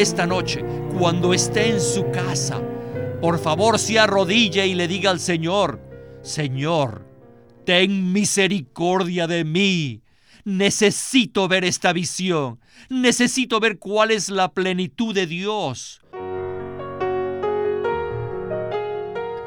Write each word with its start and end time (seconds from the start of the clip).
esta 0.00 0.26
noche, 0.26 0.64
cuando 0.96 1.34
esté 1.34 1.70
en 1.70 1.80
su 1.80 2.10
casa, 2.10 2.62
por 3.20 3.38
favor 3.38 3.78
se 3.78 3.98
arrodille 3.98 4.66
y 4.66 4.74
le 4.74 4.86
diga 4.86 5.10
al 5.10 5.18
Señor, 5.18 5.80
Señor, 6.22 7.04
ten 7.64 8.12
misericordia 8.12 9.26
de 9.26 9.44
mí. 9.44 10.02
Necesito 10.44 11.48
ver 11.48 11.64
esta 11.64 11.92
visión. 11.92 12.60
Necesito 12.88 13.60
ver 13.60 13.78
cuál 13.78 14.12
es 14.12 14.30
la 14.30 14.52
plenitud 14.52 15.14
de 15.14 15.26
Dios. 15.26 16.00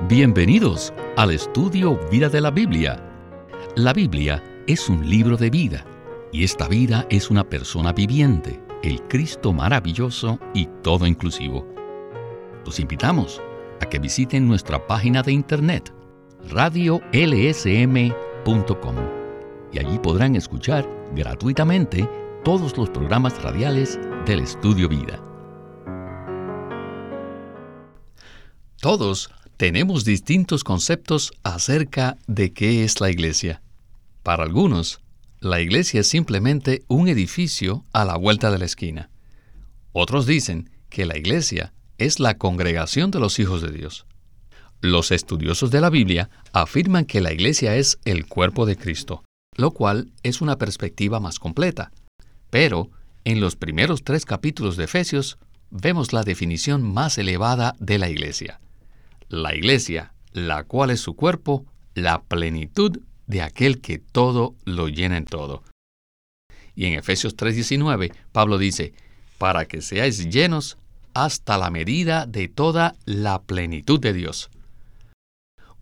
Bienvenidos 0.08 0.94
al 1.16 1.32
estudio 1.32 1.98
Vida 2.12 2.28
de 2.28 2.42
la 2.42 2.52
Biblia. 2.52 3.02
La 3.76 3.94
Biblia 3.94 4.44
es 4.68 4.90
un 4.90 5.10
libro 5.10 5.38
de 5.38 5.50
vida 5.50 5.86
y 6.34 6.44
esta 6.44 6.68
vida 6.68 7.08
es 7.10 7.30
una 7.30 7.44
persona 7.44 7.94
viviente, 7.94 8.61
el 8.84 9.02
Cristo 9.04 9.54
maravilloso 9.54 10.40
y 10.54 10.68
todo 10.82 11.06
inclusivo. 11.06 11.66
Los 12.66 12.80
invitamos 12.80 13.42
a 13.80 13.86
que 13.86 14.00
visiten 14.00 14.48
nuestra 14.48 14.88
página 14.88 15.22
de 15.24 15.34
internet 15.34 15.94
radiolsm.com 16.50 18.96
y 19.72 19.80
allí 19.80 20.00
podrán 20.00 20.36
escuchar 20.36 20.90
gratuitamente 21.16 22.10
todos 22.44 22.76
los 22.78 22.90
programas 22.90 23.42
radiales 23.42 24.00
del 24.26 24.42
Estudio 24.42 24.90
Vida. 24.90 25.24
Todos 28.82 29.30
tenemos 29.58 30.06
distintos 30.06 30.64
conceptos 30.64 31.34
acerca 31.44 32.18
de 32.26 32.52
qué 32.52 32.84
es 32.84 33.00
la 33.00 33.12
iglesia. 33.12 33.62
Para 34.24 34.44
algunos, 34.44 35.02
la 35.42 35.60
iglesia 35.60 36.02
es 36.02 36.08
simplemente 36.08 36.84
un 36.88 37.08
edificio 37.08 37.84
a 37.94 38.06
la 38.06 38.16
vuelta 38.16 38.52
de 38.52 38.60
la 38.60 38.66
esquina. 38.66 39.10
Otros 39.92 40.28
dicen 40.28 40.70
que 40.90 41.08
la 41.08 41.18
iglesia 41.18 41.74
es 41.98 42.20
la 42.20 42.38
congregación 42.38 43.10
de 43.10 43.20
los 43.20 43.40
hijos 43.40 43.64
de 43.64 43.72
Dios. 43.72 44.06
Los 44.82 45.12
estudiosos 45.12 45.72
de 45.72 45.82
la 45.82 45.90
Biblia 45.90 46.30
afirman 46.54 47.06
que 47.06 47.22
la 47.22 47.34
iglesia 47.34 47.76
es 47.76 47.98
el 48.06 48.28
cuerpo 48.28 48.68
de 48.68 48.78
Cristo, 48.78 49.24
lo 49.58 49.72
cual 49.72 50.12
es 50.22 50.42
una 50.42 50.60
perspectiva 50.60 51.20
más 51.20 51.40
completa. 51.40 51.92
Pero, 52.52 52.92
en 53.24 53.42
los 53.42 53.56
primeros 53.56 54.04
tres 54.04 54.26
capítulos 54.26 54.78
de 54.78 54.84
Efesios, 54.84 55.40
vemos 55.72 56.14
la 56.14 56.22
definición 56.22 56.84
más 56.84 57.18
elevada 57.18 57.76
de 57.80 57.98
la 57.98 58.10
iglesia. 58.10 58.60
La 59.28 59.56
iglesia, 59.56 60.14
la 60.34 60.66
cual 60.66 60.92
es 60.92 61.00
su 61.00 61.16
cuerpo, 61.16 61.66
la 61.96 62.22
plenitud 62.22 63.00
de 63.28 63.42
aquel 63.42 63.82
que 63.82 64.00
todo 64.00 64.56
lo 64.66 64.88
llena 64.88 65.18
en 65.18 65.26
todo. 65.26 65.64
Y 66.76 66.86
en 66.86 66.94
Efesios 66.94 67.36
3:19, 67.36 68.14
Pablo 68.32 68.58
dice, 68.58 68.94
para 69.38 69.66
que 69.66 69.82
seáis 69.82 70.30
llenos 70.30 70.78
hasta 71.14 71.58
la 71.58 71.70
medida 71.70 72.26
de 72.26 72.48
toda 72.48 72.96
la 73.06 73.42
plenitud 73.42 74.00
de 74.00 74.14
Dios. 74.14 74.50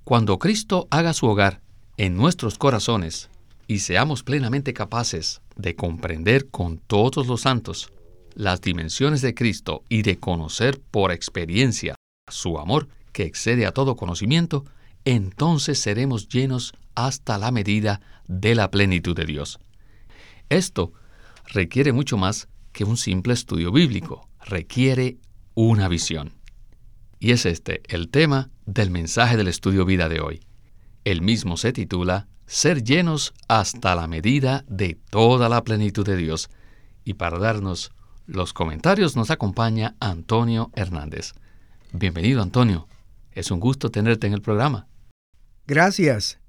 Cuando 0.04 0.40
Cristo 0.40 0.88
haga 0.90 1.14
su 1.14 1.28
hogar 1.28 1.62
en 1.98 2.16
nuestros 2.16 2.58
corazones 2.58 3.30
y 3.68 3.80
seamos 3.80 4.24
plenamente 4.24 4.74
capaces 4.74 5.42
de 5.56 5.76
comprender 5.76 6.48
con 6.48 6.78
todos 6.78 7.28
los 7.28 7.42
santos 7.42 7.92
las 8.34 8.62
dimensiones 8.62 9.22
de 9.22 9.36
Cristo 9.36 9.84
y 9.90 10.02
de 10.02 10.18
conocer 10.18 10.80
por 10.80 11.12
experiencia 11.12 11.96
su 12.30 12.58
amor 12.58 12.88
que 13.12 13.24
excede 13.24 13.66
a 13.66 13.74
todo 13.74 13.96
conocimiento, 13.96 14.66
entonces 15.06 15.80
seremos 15.80 16.28
llenos 16.28 16.74
hasta 16.96 17.38
la 17.38 17.52
medida 17.52 18.02
de 18.28 18.56
la 18.56 18.70
plenitud 18.72 19.16
de 19.16 19.26
Dios. 19.26 19.60
Esto 20.50 20.94
requiere 21.46 21.94
mucho 21.94 22.18
más 22.18 22.48
que 22.72 22.84
un 22.84 22.98
simple 22.98 23.34
estudio 23.34 23.72
bíblico, 23.72 24.28
requiere 24.46 25.18
una 25.56 25.88
visión. 25.88 26.34
Y 27.20 27.32
es 27.32 27.46
este 27.46 27.82
el 27.88 28.10
tema 28.10 28.50
del 28.66 28.92
mensaje 28.92 29.38
del 29.38 29.48
estudio 29.48 29.86
vida 29.86 30.10
de 30.10 30.22
hoy. 30.22 30.42
El 31.04 31.22
mismo 31.22 31.58
se 31.58 31.74
titula 31.74 32.28
Ser 32.46 32.84
llenos 32.84 33.34
hasta 33.48 33.94
la 33.96 34.08
medida 34.08 34.66
de 34.68 34.98
toda 35.10 35.50
la 35.50 35.64
plenitud 35.64 36.06
de 36.06 36.18
Dios. 36.18 36.50
Y 37.04 37.14
para 37.14 37.38
darnos 37.38 37.92
los 38.26 38.54
comentarios 38.54 39.16
nos 39.16 39.32
acompaña 39.32 39.96
Antonio 40.00 40.72
Hernández. 40.76 41.34
Bienvenido 41.92 42.42
Antonio. 42.42 42.88
Es 43.32 43.52
un 43.52 43.60
gusto 43.60 43.92
tenerte 43.92 44.28
en 44.28 44.34
el 44.34 44.42
programa. 44.42 44.89
Gracias. 45.70 46.40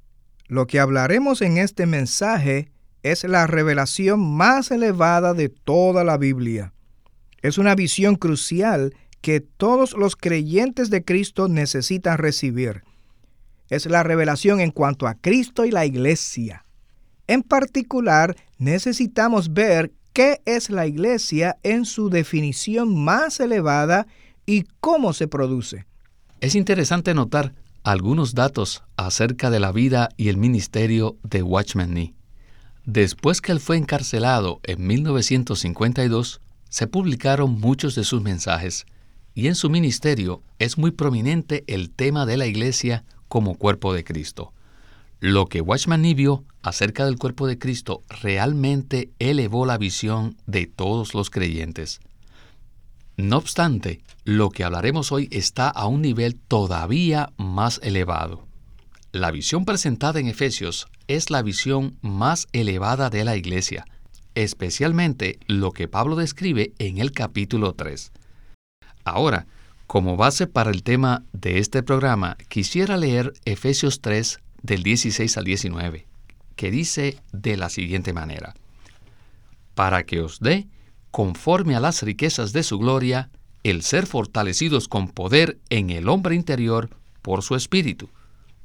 Lo 0.48 0.66
que 0.66 0.80
hablaremos 0.80 1.42
en 1.42 1.58
este 1.58 1.84
mensaje 1.84 2.72
es 3.02 3.22
la 3.24 3.46
revelación 3.46 4.18
más 4.18 4.70
elevada 4.70 5.34
de 5.34 5.50
toda 5.50 6.04
la 6.04 6.16
Biblia. 6.16 6.72
Es 7.42 7.58
una 7.58 7.74
visión 7.74 8.16
crucial 8.16 8.94
que 9.20 9.40
todos 9.40 9.92
los 9.92 10.16
creyentes 10.16 10.88
de 10.88 11.04
Cristo 11.04 11.48
necesitan 11.48 12.16
recibir. 12.16 12.82
Es 13.68 13.84
la 13.84 14.02
revelación 14.02 14.58
en 14.58 14.70
cuanto 14.70 15.06
a 15.06 15.16
Cristo 15.16 15.66
y 15.66 15.70
la 15.70 15.84
iglesia. 15.84 16.64
En 17.26 17.42
particular, 17.42 18.36
necesitamos 18.56 19.52
ver 19.52 19.92
qué 20.14 20.40
es 20.46 20.70
la 20.70 20.86
iglesia 20.86 21.58
en 21.62 21.84
su 21.84 22.08
definición 22.08 22.96
más 22.96 23.38
elevada 23.38 24.06
y 24.46 24.64
cómo 24.80 25.12
se 25.12 25.28
produce. 25.28 25.84
Es 26.40 26.54
interesante 26.54 27.12
notar 27.12 27.52
algunos 27.82 28.34
datos 28.34 28.82
acerca 28.96 29.50
de 29.50 29.60
la 29.60 29.72
vida 29.72 30.10
y 30.16 30.28
el 30.28 30.36
ministerio 30.36 31.16
de 31.22 31.42
Watchman 31.42 31.94
Nee. 31.94 32.14
Después 32.84 33.40
que 33.40 33.52
él 33.52 33.60
fue 33.60 33.76
encarcelado 33.76 34.60
en 34.64 34.86
1952, 34.86 36.40
se 36.68 36.86
publicaron 36.86 37.60
muchos 37.60 37.94
de 37.94 38.04
sus 38.04 38.22
mensajes 38.22 38.86
y 39.34 39.46
en 39.46 39.54
su 39.54 39.70
ministerio 39.70 40.42
es 40.58 40.78
muy 40.78 40.90
prominente 40.90 41.64
el 41.66 41.90
tema 41.90 42.26
de 42.26 42.36
la 42.36 42.46
iglesia 42.46 43.04
como 43.28 43.54
cuerpo 43.54 43.94
de 43.94 44.04
Cristo. 44.04 44.52
Lo 45.18 45.46
que 45.46 45.60
Watchman 45.60 46.02
Nee 46.02 46.14
vio 46.14 46.44
acerca 46.62 47.04
del 47.04 47.16
cuerpo 47.16 47.46
de 47.46 47.58
Cristo 47.58 48.02
realmente 48.22 49.10
elevó 49.18 49.66
la 49.66 49.78
visión 49.78 50.36
de 50.46 50.66
todos 50.66 51.14
los 51.14 51.30
creyentes. 51.30 52.00
No 53.20 53.36
obstante, 53.36 54.00
lo 54.24 54.48
que 54.48 54.64
hablaremos 54.64 55.12
hoy 55.12 55.28
está 55.30 55.68
a 55.68 55.86
un 55.86 56.00
nivel 56.00 56.36
todavía 56.36 57.34
más 57.36 57.78
elevado. 57.82 58.46
La 59.12 59.30
visión 59.30 59.66
presentada 59.66 60.20
en 60.20 60.26
Efesios 60.26 60.88
es 61.06 61.28
la 61.28 61.42
visión 61.42 61.98
más 62.00 62.48
elevada 62.52 63.10
de 63.10 63.24
la 63.24 63.36
iglesia, 63.36 63.84
especialmente 64.34 65.38
lo 65.46 65.72
que 65.72 65.86
Pablo 65.86 66.16
describe 66.16 66.72
en 66.78 66.96
el 66.96 67.12
capítulo 67.12 67.74
3. 67.74 68.10
Ahora, 69.04 69.46
como 69.86 70.16
base 70.16 70.46
para 70.46 70.70
el 70.70 70.82
tema 70.82 71.22
de 71.34 71.58
este 71.58 71.82
programa, 71.82 72.38
quisiera 72.48 72.96
leer 72.96 73.34
Efesios 73.44 74.00
3 74.00 74.40
del 74.62 74.82
16 74.82 75.36
al 75.36 75.44
19, 75.44 76.06
que 76.56 76.70
dice 76.70 77.18
de 77.32 77.58
la 77.58 77.68
siguiente 77.68 78.14
manera, 78.14 78.54
para 79.74 80.04
que 80.04 80.22
os 80.22 80.40
dé, 80.40 80.68
conforme 81.10 81.74
a 81.76 81.80
las 81.80 82.02
riquezas 82.02 82.52
de 82.52 82.62
su 82.62 82.78
gloria, 82.78 83.30
el 83.62 83.82
ser 83.82 84.06
fortalecidos 84.06 84.88
con 84.88 85.08
poder 85.08 85.58
en 85.68 85.90
el 85.90 86.08
hombre 86.08 86.34
interior 86.34 86.90
por 87.22 87.42
su 87.42 87.54
espíritu, 87.56 88.08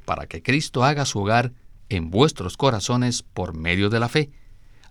para 0.06 0.28
que 0.28 0.42
Cristo 0.42 0.84
haga 0.84 1.06
su 1.06 1.20
hogar 1.20 1.52
en 1.90 2.10
vuestros 2.10 2.58
corazones 2.58 3.24
por 3.24 3.56
medio 3.56 3.90
de 3.90 4.00
la 4.00 4.10
fe, 4.10 4.32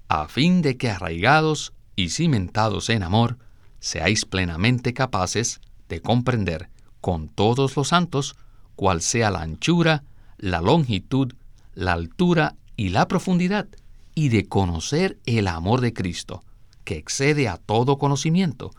a 0.08 0.28
fin 0.28 0.62
de 0.62 0.76
que 0.76 0.90
arraigados 0.90 1.72
y 1.96 2.10
cimentados 2.10 2.90
en 2.90 3.02
amor, 3.02 3.38
seáis 3.80 4.24
plenamente 4.24 4.92
capaces 4.92 5.60
de 5.88 6.00
comprender 6.00 6.68
con 7.00 7.28
todos 7.28 7.76
los 7.76 7.88
santos 7.88 8.36
cuál 8.76 9.00
sea 9.00 9.30
la 9.30 9.42
anchura, 9.42 10.04
la 10.38 10.60
longitud, 10.60 11.32
la 11.74 11.92
altura 11.92 12.56
y 12.76 12.90
la 12.90 13.08
profundidad, 13.08 13.68
y 14.14 14.28
de 14.28 14.46
conocer 14.46 15.18
el 15.26 15.48
amor 15.48 15.80
de 15.80 15.92
Cristo, 15.92 16.42
que 16.84 16.96
excede 16.96 17.48
a 17.48 17.56
todo 17.56 17.98
conocimiento, 17.98 18.70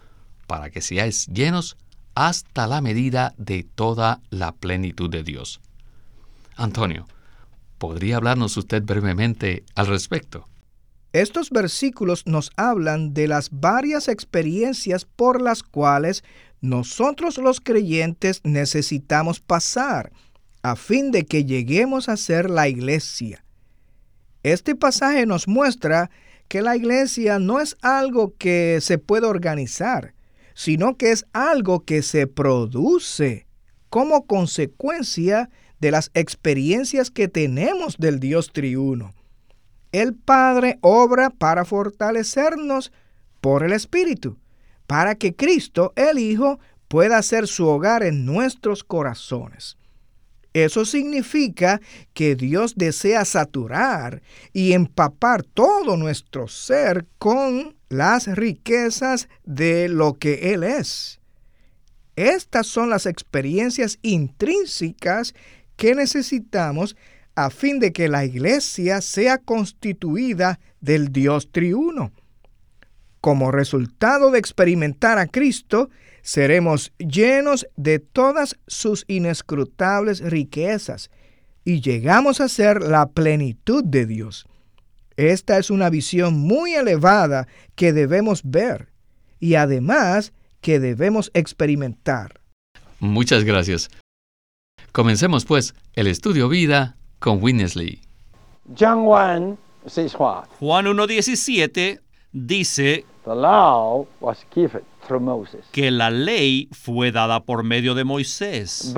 para 0.47 0.69
que 0.69 0.81
seáis 0.81 1.27
llenos 1.27 1.77
hasta 2.13 2.67
la 2.67 2.81
medida 2.81 3.33
de 3.37 3.63
toda 3.63 4.21
la 4.29 4.53
plenitud 4.53 5.09
de 5.09 5.23
Dios. 5.23 5.59
Antonio, 6.55 7.07
¿podría 7.77 8.17
hablarnos 8.17 8.55
usted 8.55 8.83
brevemente 8.83 9.63
al 9.75 9.87
respecto? 9.87 10.47
Estos 11.11 11.49
versículos 11.49 12.25
nos 12.25 12.51
hablan 12.57 13.13
de 13.13 13.27
las 13.27 13.49
varias 13.51 14.07
experiencias 14.07 15.05
por 15.05 15.41
las 15.41 15.63
cuales 15.63 16.23
nosotros 16.61 17.37
los 17.37 17.61
creyentes 17.61 18.41
necesitamos 18.43 19.39
pasar 19.39 20.11
a 20.61 20.75
fin 20.75 21.11
de 21.11 21.25
que 21.25 21.45
lleguemos 21.45 22.09
a 22.09 22.17
ser 22.17 22.49
la 22.49 22.67
iglesia. 22.67 23.45
Este 24.43 24.75
pasaje 24.75 25.25
nos 25.25 25.47
muestra 25.47 26.09
que 26.47 26.61
la 26.61 26.75
iglesia 26.75 27.39
no 27.39 27.59
es 27.59 27.75
algo 27.81 28.33
que 28.37 28.79
se 28.81 28.97
puede 28.97 29.27
organizar, 29.27 30.13
sino 30.53 30.97
que 30.97 31.11
es 31.11 31.25
algo 31.33 31.81
que 31.81 32.01
se 32.01 32.27
produce 32.27 33.47
como 33.89 34.25
consecuencia 34.25 35.49
de 35.79 35.91
las 35.91 36.11
experiencias 36.13 37.11
que 37.11 37.27
tenemos 37.27 37.97
del 37.97 38.19
Dios 38.19 38.51
triuno 38.51 39.13
el 40.01 40.13
Padre 40.13 40.77
obra 40.81 41.29
para 41.29 41.63
fortalecernos 41.63 42.91
por 43.39 43.63
el 43.63 43.71
Espíritu, 43.71 44.37
para 44.87 45.15
que 45.15 45.35
Cristo, 45.35 45.93
el 45.95 46.19
Hijo, 46.19 46.59
pueda 46.89 47.21
ser 47.21 47.47
su 47.47 47.65
hogar 47.65 48.03
en 48.03 48.25
nuestros 48.25 48.83
corazones. 48.83 49.77
Eso 50.55 50.85
significa 50.85 51.81
que 52.13 52.37
Dios 52.37 52.75
desea 52.77 53.25
saturar 53.25 54.21
y 54.53 54.71
empapar 54.71 55.43
todo 55.43 55.97
nuestro 55.97 56.47
ser 56.47 57.05
con 57.17 57.75
las 57.89 58.27
riquezas 58.27 59.27
de 59.43 59.89
lo 59.89 60.13
que 60.13 60.53
Él 60.53 60.63
es. 60.63 61.19
Estas 62.15 62.67
son 62.67 62.89
las 62.89 63.05
experiencias 63.05 63.99
intrínsecas 64.01 65.35
que 65.75 65.93
necesitamos 65.93 66.95
a 67.35 67.49
fin 67.49 67.79
de 67.81 67.91
que 67.91 68.07
la 68.07 68.23
iglesia 68.23 69.01
sea 69.01 69.39
constituida 69.39 70.61
del 70.79 71.11
Dios 71.11 71.51
triuno. 71.51 72.13
Como 73.19 73.51
resultado 73.51 74.31
de 74.31 74.39
experimentar 74.39 75.17
a 75.17 75.27
Cristo, 75.27 75.89
seremos 76.25 76.91
llenos 76.97 77.67
de 77.75 77.99
todas 77.99 78.57
sus 78.65 79.05
inescrutables 79.07 80.21
riquezas 80.21 81.11
y 81.63 81.81
llegamos 81.81 82.41
a 82.41 82.49
ser 82.49 82.81
la 82.81 83.05
plenitud 83.05 83.83
de 83.83 84.07
Dios. 84.07 84.47
Esta 85.17 85.59
es 85.59 85.69
una 85.69 85.91
visión 85.91 86.39
muy 86.39 86.73
elevada 86.73 87.47
que 87.75 87.93
debemos 87.93 88.41
ver 88.43 88.89
y 89.39 89.53
además 89.53 90.33
que 90.61 90.79
debemos 90.79 91.29
experimentar. 91.35 92.41
Muchas 92.99 93.43
gracias. 93.43 93.89
Comencemos 94.91 95.45
pues 95.45 95.75
el 95.93 96.07
estudio 96.07 96.49
vida 96.49 96.97
con 97.19 97.41
Winnesley. 97.41 98.01
Juan 100.59 100.87
1.17 100.87 102.01
dice 102.31 103.05
que 105.71 105.91
la 105.91 106.09
ley 106.09 106.69
fue 106.71 107.11
dada 107.11 107.43
por 107.43 107.63
medio 107.63 107.95
de 107.95 108.03
Moisés. 108.03 108.93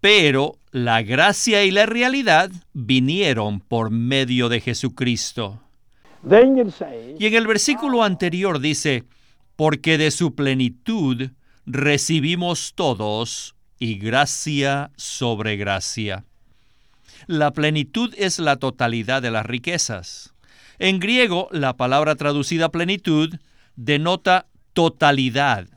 Pero 0.00 0.56
la 0.72 1.02
gracia 1.02 1.64
y 1.64 1.70
la 1.70 1.86
realidad 1.86 2.50
vinieron 2.72 3.60
por 3.60 3.90
medio 3.90 4.48
de 4.48 4.60
Jesucristo. 4.60 5.60
Y 7.18 7.26
en 7.26 7.34
el 7.34 7.46
versículo 7.46 8.02
anterior 8.02 8.60
dice, 8.60 9.04
porque 9.56 9.96
de 9.96 10.10
su 10.10 10.34
plenitud 10.34 11.30
recibimos 11.64 12.72
todos 12.74 13.54
y 13.78 13.98
gracia 13.98 14.90
sobre 14.96 15.56
gracia. 15.56 16.24
La 17.26 17.52
plenitud 17.52 18.14
es 18.16 18.38
la 18.38 18.56
totalidad 18.56 19.22
de 19.22 19.30
las 19.30 19.46
riquezas. 19.46 20.34
En 20.78 21.00
griego, 21.00 21.48
la 21.52 21.76
palabra 21.76 22.16
traducida 22.16 22.70
plenitud 22.70 23.34
denota 23.76 24.46
totalidad. 24.72 25.68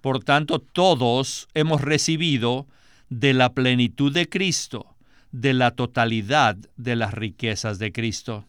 Por 0.00 0.24
tanto, 0.24 0.60
todos 0.60 1.48
hemos 1.54 1.82
recibido 1.82 2.66
de 3.10 3.34
la 3.34 3.52
plenitud 3.52 4.12
de 4.12 4.28
Cristo, 4.28 4.96
de 5.30 5.52
la 5.52 5.72
totalidad 5.72 6.56
de 6.76 6.96
las 6.96 7.12
riquezas 7.12 7.78
de 7.78 7.92
Cristo. 7.92 8.46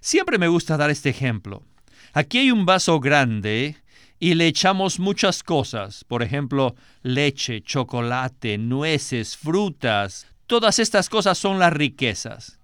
Siempre 0.00 0.38
me 0.38 0.48
gusta 0.48 0.76
dar 0.76 0.90
este 0.90 1.10
ejemplo. 1.10 1.62
Aquí 2.12 2.38
hay 2.38 2.50
un 2.50 2.64
vaso 2.64 2.98
grande 3.00 3.76
y 4.18 4.34
le 4.34 4.46
echamos 4.46 4.98
muchas 4.98 5.42
cosas, 5.42 6.04
por 6.04 6.22
ejemplo, 6.22 6.74
leche, 7.02 7.60
chocolate, 7.60 8.56
nueces, 8.56 9.36
frutas. 9.36 10.26
Todas 10.46 10.78
estas 10.78 11.10
cosas 11.10 11.36
son 11.36 11.58
las 11.58 11.72
riquezas. 11.72 12.55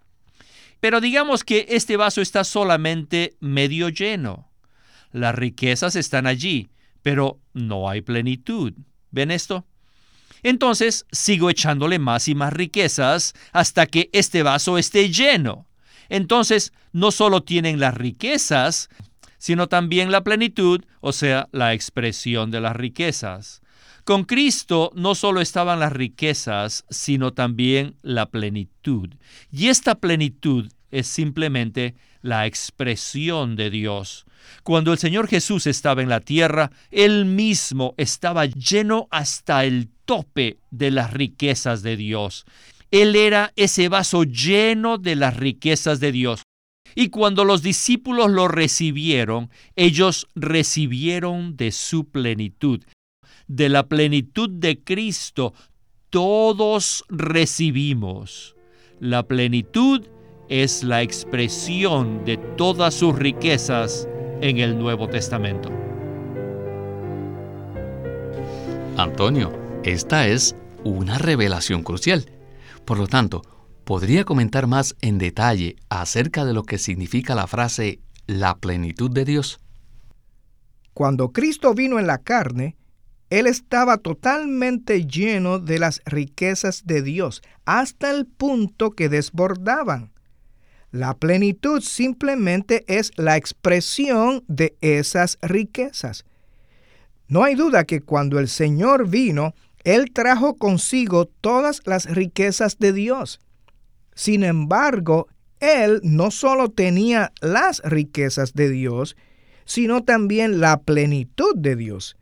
Pero 0.83 1.01
digamos 1.01 1.45
que 1.45 1.67
este 1.69 1.97
vaso 1.97 2.21
está 2.21 2.43
solamente 2.43 3.37
medio 3.39 3.89
lleno. 3.89 4.51
Las 5.13 5.33
riquezas 5.33 5.95
están 5.95 6.27
allí, 6.27 6.71
pero 7.03 7.39
no 7.53 7.89
hay 7.89 8.01
plenitud. 8.01 8.73
¿Ven 9.13 9.31
esto? 9.31 9.65
Entonces 10.43 11.07
sigo 11.13 11.51
echándole 11.51 12.01
más 12.01 12.27
y 12.27 12.35
más 12.35 12.53
riquezas 12.53 13.33
hasta 13.53 13.87
que 13.87 14.11
este 14.13 14.43
vaso 14.43 14.77
esté 14.77 15.09
lleno. 15.11 15.69
Entonces 16.09 16.73
no 16.91 17.13
solo 17.13 17.45
tienen 17.45 17.79
las 17.79 17.95
riquezas, 17.95 18.89
sino 19.39 19.69
también 19.69 20.11
la 20.11 20.25
plenitud, 20.25 20.85
o 21.01 21.13
sea, 21.13 21.49
la 21.53 21.75
expresión 21.75 22.51
de 22.51 22.61
las 22.61 22.75
riquezas. 22.75 23.62
Con 24.05 24.25
Cristo 24.25 24.91
no 24.97 25.15
solo 25.15 25.41
estaban 25.41 25.79
las 25.79 25.93
riquezas, 25.93 26.85
sino 26.91 27.33
también 27.35 27.95
la 28.03 28.27
plenitud. 28.31 29.11
Y 29.53 29.69
esta 29.69 29.95
plenitud 29.95 30.73
es 30.91 31.07
simplemente 31.07 31.95
la 32.21 32.47
expresión 32.47 33.55
de 33.55 33.71
Dios. 33.71 34.27
Cuando 34.65 34.93
el 34.93 34.99
Señor 34.99 35.29
Jesús 35.29 35.69
estaba 35.69 36.03
en 36.03 36.09
la 36.09 36.19
tierra, 36.19 36.73
Él 36.91 37.27
mismo 37.27 37.95
estaba 37.97 38.47
lleno 38.47 39.07
hasta 39.13 39.65
el 39.65 39.89
tope 40.05 40.59
de 40.73 40.91
las 40.91 41.13
riquezas 41.13 41.83
de 41.83 41.97
Dios. 41.97 42.45
Él 42.91 43.15
era 43.15 43.53
ese 43.55 43.89
vaso 43.89 44.25
lleno 44.25 44.99
de 44.99 45.15
las 45.15 45.37
riquezas 45.37 46.01
de 46.01 46.11
Dios. 46.11 46.43
Y 46.97 47.09
cuando 47.09 47.45
los 47.45 47.63
discípulos 47.63 48.31
lo 48.33 48.49
recibieron, 48.49 49.49
ellos 49.77 50.27
recibieron 50.35 51.57
de 51.57 51.71
su 51.71 52.11
plenitud 52.11 52.83
de 53.49 53.69
la 53.69 53.87
plenitud 53.89 54.51
de 54.51 54.79
Cristo, 54.79 55.55
todos 56.11 57.05
recibimos. 57.09 58.57
La 59.01 59.23
plenitud 59.27 60.07
es 60.49 60.85
la 60.85 61.03
expresión 61.03 62.25
de 62.25 62.37
todas 62.37 62.95
sus 62.95 63.19
riquezas 63.19 64.07
en 64.41 64.59
el 64.59 64.79
Nuevo 64.79 65.09
Testamento. 65.09 65.71
Antonio, 68.97 69.53
esta 69.85 70.29
es 70.29 70.55
una 70.85 71.17
revelación 71.17 71.83
crucial. 71.83 72.27
Por 72.85 72.99
lo 72.99 73.07
tanto, 73.07 73.43
¿podría 73.85 74.25
comentar 74.25 74.67
más 74.67 74.95
en 75.01 75.19
detalle 75.19 75.77
acerca 75.89 76.45
de 76.45 76.53
lo 76.53 76.65
que 76.65 76.79
significa 76.79 77.35
la 77.35 77.47
frase 77.47 78.01
la 78.27 78.57
plenitud 78.57 79.11
de 79.11 79.25
Dios? 79.25 79.61
Cuando 80.93 81.33
Cristo 81.33 81.73
vino 81.75 81.99
en 81.99 82.07
la 82.07 82.19
carne, 82.19 82.77
él 83.33 83.47
estaba 83.47 83.97
totalmente 83.97 85.07
lleno 85.07 85.59
de 85.59 85.79
las 85.79 86.03
riquezas 86.05 86.83
de 86.85 87.01
Dios, 87.01 87.41
hasta 87.65 88.11
el 88.11 88.27
punto 88.27 88.91
que 88.91 89.09
desbordaban. 89.09 90.13
La 90.91 91.15
plenitud 91.15 91.81
simplemente 91.81 92.85
es 92.89 93.11
la 93.17 93.39
expresión 93.39 94.45
de 94.49 94.77
esas 94.83 95.39
riquezas. 95.41 96.27
No 97.27 97.43
hay 97.43 97.55
duda 97.55 97.85
que 97.85 98.03
cuando 98.03 98.39
el 98.39 98.49
Señor 98.49 99.09
vino, 99.09 99.55
Él 99.83 100.13
trajo 100.13 100.57
consigo 100.57 101.25
todas 101.25 101.81
las 101.87 102.05
riquezas 102.05 102.79
de 102.79 102.93
Dios. 102.93 103.41
Sin 104.15 104.45
embargo, 104.45 105.29
Él 105.59 106.01
no 106.03 106.31
solo 106.31 106.69
tenía 106.69 107.33
las 107.41 107.81
riquezas 107.83 108.53
de 108.53 108.69
Dios, 108.69 109.17
sino 109.65 110.05
también 110.05 110.61
la 110.61 110.83
plenitud 110.83 111.55
de 111.57 111.77
Dios. 111.77 112.19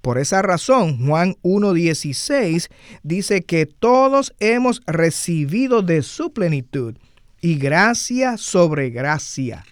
Por 0.00 0.18
esa 0.18 0.40
razón, 0.40 1.04
Juan 1.06 1.36
1.16 1.42 2.70
dice 3.02 3.42
que 3.42 3.66
todos 3.66 4.34
hemos 4.40 4.80
recibido 4.86 5.82
de 5.82 6.02
su 6.02 6.32
plenitud 6.32 6.96
y 7.40 7.56
gracia 7.56 8.38
sobre 8.38 8.90
gracia. 8.90 9.64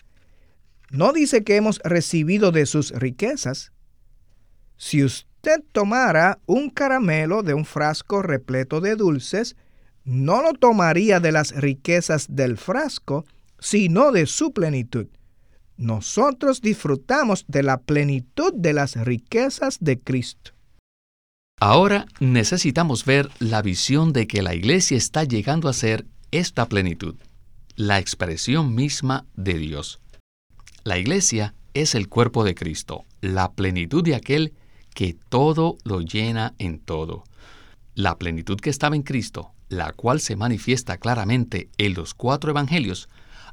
No 0.91 1.13
dice 1.13 1.45
que 1.45 1.57
hemos 1.57 1.81
recibido 1.83 2.53
de 2.53 2.67
sus 2.67 2.91
riquezas. 2.91 3.73
Si 4.77 5.03
usted 5.03 5.63
tomara 5.73 6.39
un 6.47 6.71
caramelo 6.71 7.43
de 7.43 7.55
un 7.55 7.65
frasco 7.65 8.23
repleto 8.23 8.81
de 8.81 8.97
dulces, 8.97 9.57
no 10.05 10.43
lo 10.43 10.53
tomaría 10.53 11.21
de 11.21 11.33
las 11.33 11.55
riquezas 11.55 12.27
del 12.29 12.57
frasco, 12.59 13.25
sino 13.59 14.13
de 14.13 14.27
su 14.27 14.53
plenitud 14.53 15.09
nosotros 15.79 16.61
disfrutamos 16.61 17.45
de 17.49 17.63
la 17.63 17.81
plenitud 17.81 18.53
de 18.53 18.75
las 18.75 18.97
riquezas 18.97 19.79
de 19.81 19.99
Cristo. 19.99 20.53
Ahora 21.61 22.07
necesitamos 22.21 23.05
ver 23.05 23.31
la 23.39 23.63
visión 23.63 24.13
de 24.13 24.27
que 24.27 24.43
la 24.43 24.55
iglesia 24.55 24.97
está 24.97 25.25
llegando 25.25 25.69
a 25.69 25.73
ser 25.73 26.07
esta 26.31 26.67
plenitud, 26.67 27.17
la 27.75 27.99
expresión 27.99 28.75
misma 28.75 29.25
de 29.35 29.55
Dios. 29.55 30.01
La 30.85 30.99
iglesia 30.99 31.55
es 31.75 31.95
el 31.95 32.09
cuerpo 32.09 32.45
de 32.45 32.55
Cristo, 32.55 33.05
la 33.21 33.53
plenitud 33.53 34.05
de 34.05 34.15
aquel 34.15 34.53
que 34.95 35.17
todo 35.29 35.79
lo 35.85 36.01
llena 36.01 36.55
en 36.59 36.79
todo. 36.81 37.25
La 37.95 38.19
plenitud 38.19 38.59
que 38.61 38.71
estaba 38.71 38.97
en 38.97 39.03
Cristo, 39.03 39.53
la 39.69 39.93
cual 39.93 40.21
se 40.21 40.37
manifiesta 40.37 40.99
claramente 40.99 41.69
en 41.79 41.95
los 41.95 42.15
cuatro 42.15 42.51
evangelios, 42.51 43.09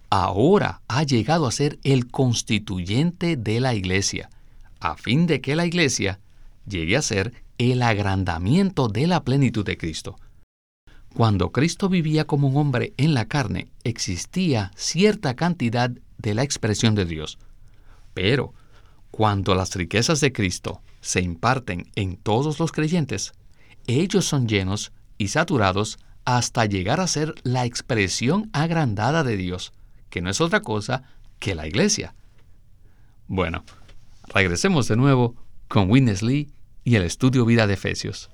ahora 0.09 0.81
ha 0.87 1.03
llegado 1.03 1.47
a 1.47 1.51
ser 1.51 1.79
el 1.83 2.07
constituyente 2.07 3.37
de 3.37 3.59
la 3.59 3.73
iglesia, 3.73 4.29
a 4.79 4.95
fin 4.95 5.27
de 5.27 5.41
que 5.41 5.55
la 5.55 5.65
iglesia 5.65 6.19
llegue 6.67 6.97
a 6.97 7.01
ser 7.01 7.33
el 7.57 7.81
agrandamiento 7.81 8.87
de 8.87 9.07
la 9.07 9.23
plenitud 9.23 9.65
de 9.65 9.77
Cristo. 9.77 10.17
Cuando 11.13 11.51
Cristo 11.51 11.87
vivía 11.87 12.25
como 12.25 12.49
un 12.49 12.57
hombre 12.57 12.93
en 12.97 13.13
la 13.13 13.25
carne, 13.25 13.67
existía 13.83 14.71
cierta 14.75 15.35
cantidad 15.35 15.89
de 16.17 16.33
la 16.33 16.43
expresión 16.43 16.93
de 16.93 17.05
Dios. 17.05 17.37
Pero, 18.13 18.53
cuando 19.11 19.55
las 19.55 19.73
riquezas 19.75 20.19
de 20.19 20.33
Cristo 20.33 20.81
se 20.99 21.21
imparten 21.21 21.89
en 21.95 22.17
todos 22.17 22.59
los 22.59 22.73
creyentes, 22.73 23.31
ellos 23.87 24.25
son 24.25 24.47
llenos 24.47 24.91
y 25.17 25.29
saturados 25.29 25.99
hasta 26.25 26.65
llegar 26.65 26.99
a 26.99 27.07
ser 27.07 27.35
la 27.43 27.65
expresión 27.65 28.49
agrandada 28.51 29.23
de 29.23 29.37
Dios, 29.37 29.71
que 30.15 30.21
no 30.21 30.29
es 30.29 30.39
otra 30.39 30.61
cosa 30.61 31.03
que 31.39 31.55
la 31.55 31.67
iglesia. 31.67 32.15
Bueno, 33.27 33.65
regresemos 34.33 34.87
de 34.87 34.95
nuevo 34.95 35.35
con 35.67 35.91
Witness 35.91 36.23
Lee 36.23 36.47
y 36.85 36.95
el 36.95 37.03
estudio 37.03 37.43
vida 37.43 37.67
de 37.67 37.73
Efesios. 37.73 38.29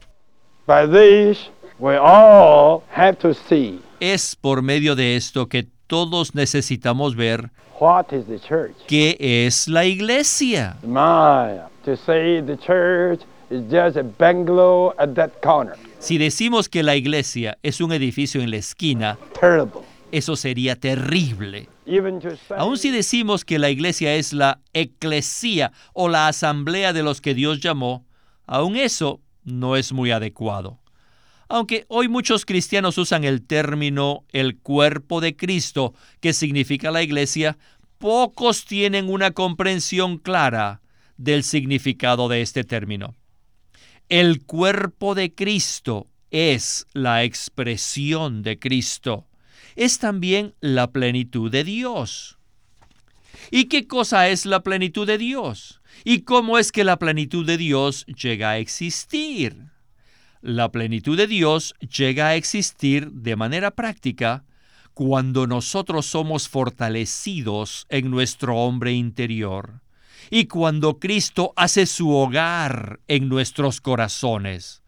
By 0.67 0.85
this, 0.87 1.49
we 1.79 1.97
all 1.97 2.83
have 2.95 3.15
to 3.15 3.33
see 3.33 3.79
Es 3.99 4.35
por 4.35 4.61
medio 4.61 4.95
de 4.95 5.15
esto 5.15 5.47
que 5.47 5.67
todos 5.87 6.35
necesitamos 6.35 7.15
ver 7.15 7.49
what 7.79 8.11
is 8.13 8.27
the 8.27 8.37
church. 8.39 8.75
qué 8.87 9.17
es 9.19 9.67
la 9.67 9.83
iglesia. 9.85 10.77
My, 10.83 11.61
to 11.83 11.97
say 11.97 12.43
the 12.43 12.57
church 12.57 13.21
is 13.49 13.63
just 13.71 13.97
a 13.97 14.03
bungalow 14.03 14.93
at 14.99 15.15
that 15.15 15.31
corner. 15.41 15.73
Si 15.97 16.19
decimos 16.19 16.69
que 16.69 16.83
la 16.83 16.95
iglesia 16.95 17.57
es 17.63 17.81
un 17.81 17.91
edificio 17.91 18.39
en 18.39 18.51
la 18.51 18.57
esquina, 18.57 19.17
Terrible. 19.39 19.81
eso 20.11 20.35
sería 20.35 20.75
terrible. 20.75 21.67
Aun 22.57 22.77
si 22.77 22.91
decimos 22.91 23.43
que 23.43 23.59
la 23.59 23.69
iglesia 23.69 24.15
es 24.15 24.33
la 24.33 24.61
eclesía 24.73 25.71
o 25.93 26.09
la 26.09 26.27
asamblea 26.27 26.93
de 26.93 27.03
los 27.03 27.21
que 27.21 27.33
Dios 27.33 27.59
llamó, 27.59 28.05
aun 28.45 28.75
eso 28.75 29.21
no 29.43 29.75
es 29.75 29.91
muy 29.91 30.11
adecuado. 30.11 30.79
Aunque 31.49 31.85
hoy 31.89 32.07
muchos 32.07 32.45
cristianos 32.45 32.97
usan 32.97 33.23
el 33.23 33.45
término 33.45 34.23
el 34.31 34.57
cuerpo 34.57 35.19
de 35.19 35.35
Cristo, 35.35 35.93
que 36.21 36.33
significa 36.33 36.91
la 36.91 37.03
iglesia, 37.03 37.57
pocos 37.97 38.65
tienen 38.65 39.09
una 39.09 39.31
comprensión 39.31 40.17
clara 40.17 40.81
del 41.17 41.43
significado 41.43 42.29
de 42.29 42.41
este 42.41 42.63
término. 42.63 43.15
El 44.07 44.43
cuerpo 44.43 45.13
de 45.13 45.33
Cristo 45.33 46.07
es 46.31 46.87
la 46.93 47.23
expresión 47.23 48.43
de 48.43 48.57
Cristo. 48.57 49.27
Es 49.75 49.99
también 49.99 50.53
la 50.59 50.91
plenitud 50.91 51.51
de 51.51 51.63
Dios. 51.63 52.37
¿Y 53.49 53.65
qué 53.65 53.87
cosa 53.87 54.29
es 54.29 54.45
la 54.45 54.61
plenitud 54.61 55.07
de 55.07 55.17
Dios? 55.17 55.81
¿Y 56.03 56.21
cómo 56.21 56.57
es 56.57 56.71
que 56.71 56.83
la 56.83 56.97
plenitud 56.97 57.45
de 57.45 57.57
Dios 57.57 58.05
llega 58.05 58.51
a 58.51 58.57
existir? 58.57 59.71
La 60.41 60.71
plenitud 60.71 61.17
de 61.17 61.27
Dios 61.27 61.75
llega 61.79 62.27
a 62.27 62.35
existir 62.35 63.11
de 63.11 63.35
manera 63.35 63.71
práctica 63.71 64.43
cuando 64.93 65.47
nosotros 65.47 66.05
somos 66.05 66.49
fortalecidos 66.49 67.85
en 67.89 68.09
nuestro 68.09 68.57
hombre 68.57 68.93
interior 68.93 69.81
y 70.29 70.45
cuando 70.45 70.99
Cristo 70.99 71.53
hace 71.55 71.85
su 71.85 72.09
hogar 72.11 72.99
en 73.07 73.29
nuestros 73.29 73.81
corazones. 73.81 74.81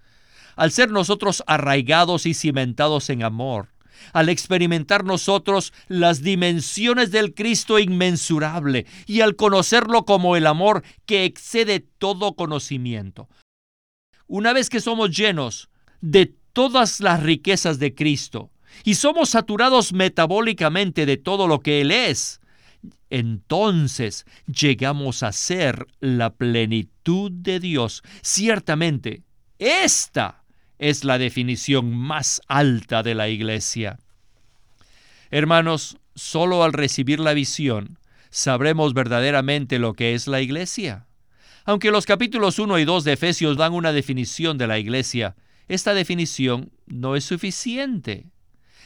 Al 0.56 0.72
ser 0.72 0.92
nosotros 0.92 1.44
arraigados 1.48 2.25
y 2.25 2.34
cimentados 2.34 3.10
en 3.10 3.24
amor, 3.24 3.73
al 4.12 4.30
experimentar 4.30 5.06
nosotros 5.06 5.74
las 5.88 6.22
dimensiones 6.22 7.12
del 7.12 7.34
Cristo 7.34 7.80
inmensurable 7.80 8.86
y 9.06 9.22
al 9.22 9.36
conocerlo 9.36 10.06
como 10.06 10.36
el 10.36 10.48
amor 10.48 10.84
que 11.06 11.26
excede 11.26 11.80
todo 11.80 12.36
conocimiento. 12.36 13.30
Una 14.28 14.54
vez 14.54 14.70
que 14.70 14.82
somos 14.82 15.16
llenos 15.16 15.70
de 16.02 16.34
todas 16.54 17.00
las 17.00 17.24
riquezas 17.24 17.80
de 17.80 17.94
Cristo 17.96 18.52
y 18.84 18.96
somos 18.96 19.30
saturados 19.30 19.94
metabólicamente 19.94 21.06
de 21.06 21.18
todo 21.18 21.48
lo 21.48 21.60
que 21.60 21.82
Él 21.82 21.92
es, 21.92 22.42
entonces 23.10 24.26
llegamos 24.48 25.24
a 25.24 25.32
ser 25.32 25.86
la 26.00 26.34
plenitud 26.34 27.32
de 27.32 27.60
Dios. 27.60 28.02
Ciertamente, 28.22 29.24
esta 29.60 30.43
es 30.84 31.06
la 31.06 31.18
definición 31.18 31.96
más 31.96 32.42
alta 32.48 33.04
de 33.04 33.16
la 33.16 33.30
iglesia. 33.30 34.00
Hermanos, 35.32 35.98
solo 36.13 36.62
al 36.62 36.74
recibir 36.74 37.22
la 37.22 37.34
visión 37.34 37.98
sabremos 38.30 38.94
verdaderamente 38.94 39.80
lo 39.80 39.94
que 39.94 40.13
es 40.13 40.28
la 40.28 40.42
iglesia. 40.42 41.08
Aunque 41.63 41.90
los 41.90 42.06
capítulos 42.06 42.60
1 42.60 42.80
y 42.80 42.86
2 42.86 43.06
de 43.06 43.13
Efesios 43.13 43.56
dan 43.56 43.72
una 43.72 43.94
definición 43.94 44.58
de 44.58 44.68
la 44.68 44.78
iglesia, 44.78 45.38
esta 45.70 45.94
definición 45.94 46.70
no 46.86 47.16
es 47.16 47.24
suficiente. 47.24 48.25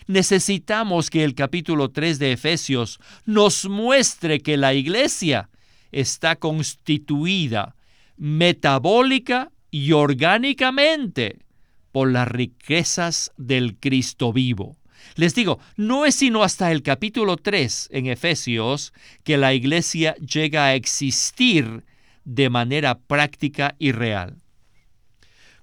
Necesitamos 0.06 1.10
que 1.10 1.24
el 1.24 1.34
capítulo 1.34 1.89
3 1.89 2.20
de 2.20 2.34
Efesios 2.34 3.00
nos 3.25 3.66
muestre 3.66 4.42
que 4.42 4.56
la 4.56 4.75
iglesia 4.75 5.50
está 5.92 6.36
constituida 6.36 7.75
metabólica 8.18 9.51
y 9.72 9.94
orgánicamente 9.94 11.39
por 11.98 12.12
las 12.12 12.27
riquezas 12.27 13.32
del 13.38 13.75
Cristo 13.80 14.32
vivo. 14.32 14.77
Les 15.16 15.34
digo, 15.34 15.58
no 15.77 16.06
es 16.06 16.13
sino 16.13 16.44
hasta 16.44 16.72
el 16.72 16.84
capítulo 16.84 17.38
3 17.38 17.89
en 17.92 18.06
Efesios 18.06 18.94
que 19.24 19.36
la 19.36 19.56
iglesia 19.56 20.13
llega 20.18 20.66
a 20.66 20.75
existir 20.75 21.86
de 22.24 22.51
manera 22.51 23.00
práctica 23.00 23.75
y 23.80 23.94
real. 23.94 24.38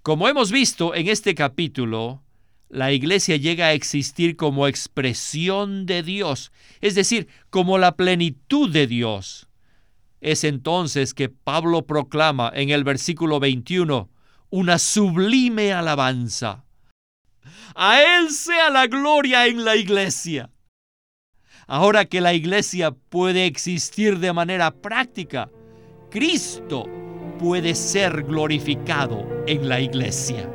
Como 0.03 0.27
hemos 0.27 0.51
visto 0.51 0.97
en 0.97 1.07
este 1.07 1.37
capítulo, 1.37 2.25
la 2.69 2.91
iglesia 2.91 3.37
llega 3.37 3.67
a 3.67 3.73
existir 3.73 4.35
como 4.35 4.67
expresión 4.67 5.87
de 5.87 6.03
Dios, 6.03 6.51
es 6.81 6.97
decir, 6.97 7.29
como 7.51 7.79
la 7.79 7.95
plenitud 7.95 8.73
de 8.73 8.89
Dios. 8.89 9.47
Es 10.21 10.43
entonces 10.43 11.15
que 11.15 11.29
Pablo 11.29 11.87
proclama 11.87 12.51
en 12.53 12.71
el 12.71 12.83
versículo 12.83 13.39
21 13.39 14.11
una 14.55 14.79
sublime 14.79 15.73
alabanza. 15.73 16.63
A 17.75 18.01
Él 18.01 18.31
sea 18.31 18.71
la 18.71 18.87
gloria 18.87 19.49
en 19.49 19.65
la 19.65 19.75
iglesia. 19.75 20.49
Ahora 21.67 22.05
que 22.05 22.21
la 22.21 22.35
iglesia 22.35 22.93
puede 22.93 23.47
existir 23.47 24.21
de 24.21 24.33
manera 24.33 24.71
práctica, 24.71 25.51
Cristo 26.09 26.87
puede 27.41 27.75
ser 27.75 28.23
glorificado 28.23 29.27
en 29.49 29.69
la 29.69 29.81
iglesia. 29.81 30.49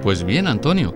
Pues 0.00 0.22
bien, 0.22 0.46
Antonio, 0.46 0.94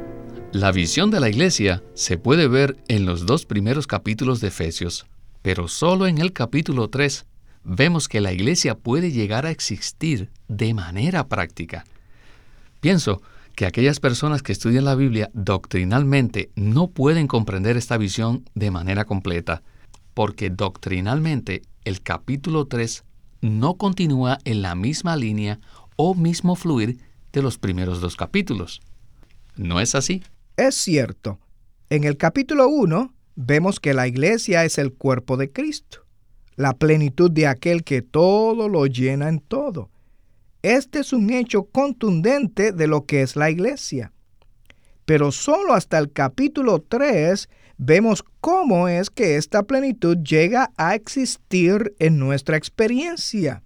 la 0.53 0.71
visión 0.71 1.11
de 1.11 1.19
la 1.19 1.29
iglesia 1.29 1.83
se 1.95 2.19
puede 2.19 2.47
ver 2.47 2.77
en 2.87 3.05
los 3.05 3.27
dos 3.27 3.47
primeros 3.47 3.89
capítulos 3.89 4.41
de 4.41 4.47
Efesios, 4.47 5.07
pero 5.43 5.67
solo 5.67 6.07
en 6.07 6.19
el 6.19 6.33
capítulo 6.33 6.89
3 6.89 7.27
vemos 7.67 8.09
que 8.09 8.21
la 8.21 8.33
iglesia 8.33 8.77
puede 8.77 9.11
llegar 9.11 9.45
a 9.45 9.51
existir 9.51 10.31
de 10.47 10.73
manera 10.73 11.27
práctica. 11.27 11.85
Pienso 12.81 13.21
que 13.57 13.67
aquellas 13.67 13.99
personas 13.99 14.43
que 14.43 14.53
estudian 14.53 14.85
la 14.85 14.95
Biblia 14.95 15.31
doctrinalmente 15.33 16.51
no 16.55 16.89
pueden 16.89 17.27
comprender 17.27 17.77
esta 17.77 17.97
visión 17.97 18.49
de 18.55 18.71
manera 18.71 19.05
completa, 19.05 19.63
porque 20.15 20.49
doctrinalmente 20.49 21.63
el 21.85 22.03
capítulo 22.03 22.67
3 22.67 23.03
no 23.41 23.75
continúa 23.75 24.39
en 24.45 24.63
la 24.63 24.75
misma 24.75 25.17
línea 25.17 25.59
o 25.97 26.15
mismo 26.15 26.55
fluir 26.55 26.99
de 27.33 27.43
los 27.43 27.59
primeros 27.59 28.01
dos 28.01 28.15
capítulos. 28.15 28.81
¿No 29.57 29.81
es 29.81 29.95
así? 29.95 30.23
Es 30.57 30.77
cierto. 30.77 31.41
En 31.91 32.05
el 32.05 32.17
capítulo 32.17 32.69
1 32.69 33.13
vemos 33.35 33.81
que 33.81 33.93
la 33.93 34.07
iglesia 34.07 34.65
es 34.65 34.79
el 34.79 34.93
cuerpo 34.93 35.37
de 35.37 35.51
Cristo, 35.51 36.06
la 36.57 36.75
plenitud 36.75 37.31
de 37.31 37.47
aquel 37.47 37.85
que 37.85 38.03
todo 38.03 38.69
lo 38.69 38.87
llena 38.87 39.29
en 39.29 39.41
todo. 39.41 39.91
Este 40.63 41.01
es 41.01 41.13
un 41.13 41.31
hecho 41.31 41.65
contundente 41.65 42.73
de 42.73 42.87
lo 42.87 43.05
que 43.05 43.23
es 43.23 43.37
la 43.37 43.51
iglesia. 43.51 44.13
Pero 45.05 45.31
solo 45.31 45.75
hasta 45.75 45.99
el 45.99 46.11
capítulo 46.13 46.81
3 46.81 47.49
vemos 47.79 48.25
cómo 48.41 48.89
es 48.89 49.11
que 49.11 49.37
esta 49.37 49.63
plenitud 49.63 50.17
llega 50.19 50.73
a 50.77 50.95
existir 50.95 51.95
en 51.99 52.19
nuestra 52.19 52.57
experiencia. 52.57 53.63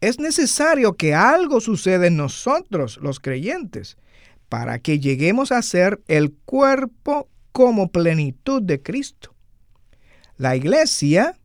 Es 0.00 0.18
necesario 0.18 0.94
que 0.94 1.14
algo 1.14 1.60
suceda 1.60 2.06
en 2.06 2.16
nosotros, 2.16 2.98
los 3.02 3.20
creyentes, 3.20 3.98
para 4.48 4.78
que 4.78 4.98
lleguemos 4.98 5.52
a 5.52 5.62
ser 5.62 6.00
el 6.08 6.32
cuerpo 6.32 7.28
como 7.52 7.92
plenitud 7.92 8.62
de 8.62 8.82
Cristo. 8.82 9.34
La 10.36 10.56
iglesia, 10.56 11.38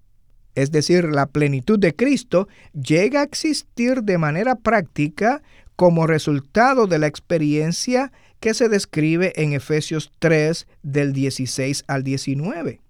es 0.58 0.72
decir, 0.72 1.04
la 1.06 1.28
plenitud 1.28 1.78
de 1.78 1.96
Cristo, 1.96 2.48
llega 2.74 3.22
a 3.22 3.24
existir 3.24 4.02
de 4.02 4.18
manera 4.18 4.56
práctica 4.56 5.44
como 5.76 6.08
resultado 6.08 6.88
de 6.88 6.98
la 6.98 7.06
experiencia 7.06 8.12
que 8.40 8.56
se 8.56 8.68
describe 8.68 9.34
en 9.36 9.54
Efesios 9.54 10.12
3 10.18 10.66
del 10.82 11.14
16 11.14 11.84
al 11.86 12.04
19. 12.04 12.82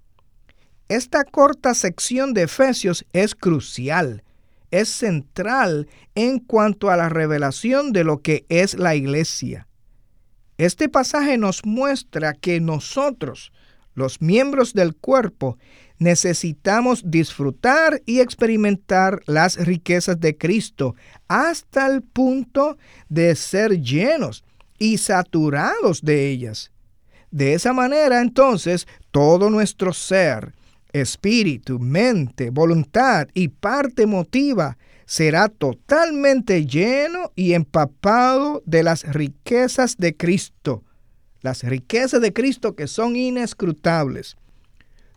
Esta 0.88 1.26
corta 1.26 1.74
sección 1.74 2.34
de 2.34 2.44
Efesios 2.44 3.06
es 3.12 3.36
crucial, 3.36 4.24
es 4.72 4.88
central 4.88 5.90
en 6.16 6.40
cuanto 6.40 6.90
a 6.90 6.96
la 6.96 7.10
revelación 7.10 7.92
de 7.92 8.06
lo 8.06 8.22
que 8.22 8.46
es 8.48 8.76
la 8.76 8.96
iglesia. 8.96 9.68
Este 10.58 10.88
pasaje 10.88 11.38
nos 11.38 11.66
muestra 11.66 12.32
que 12.32 12.62
nosotros, 12.62 13.52
los 13.94 14.22
miembros 14.22 14.74
del 14.74 14.96
cuerpo, 14.96 15.58
necesitamos 16.00 17.04
disfrutar 17.06 18.02
y 18.06 18.20
experimentar 18.20 19.22
las 19.26 19.58
riquezas 19.58 20.20
de 20.20 20.38
Cristo 20.38 20.96
hasta 21.28 21.88
el 21.88 22.02
punto 22.02 22.78
de 23.10 23.36
ser 23.36 23.82
llenos 23.82 24.44
y 24.78 24.98
saturados 24.98 26.02
de 26.02 26.30
ellas. 26.30 26.72
De 27.32 27.54
esa 27.54 27.74
manera, 27.74 28.22
entonces, 28.22 28.88
todo 29.12 29.50
nuestro 29.50 29.92
ser, 29.94 30.54
espíritu, 30.94 31.80
mente, 31.80 32.50
voluntad 32.50 33.28
y 33.34 33.50
parte 33.50 34.06
motiva 34.06 34.78
será 35.06 35.48
totalmente 35.48 36.66
lleno 36.66 37.32
y 37.36 37.54
empapado 37.54 38.62
de 38.66 38.84
las 38.84 39.04
riquezas 39.04 39.98
de 39.98 40.16
Cristo. 40.16 40.84
Las 41.42 41.64
riquezas 41.64 42.22
de 42.22 42.34
Cristo 42.34 42.76
que 42.76 42.88
son 42.88 43.16
inescrutables. 43.16 44.36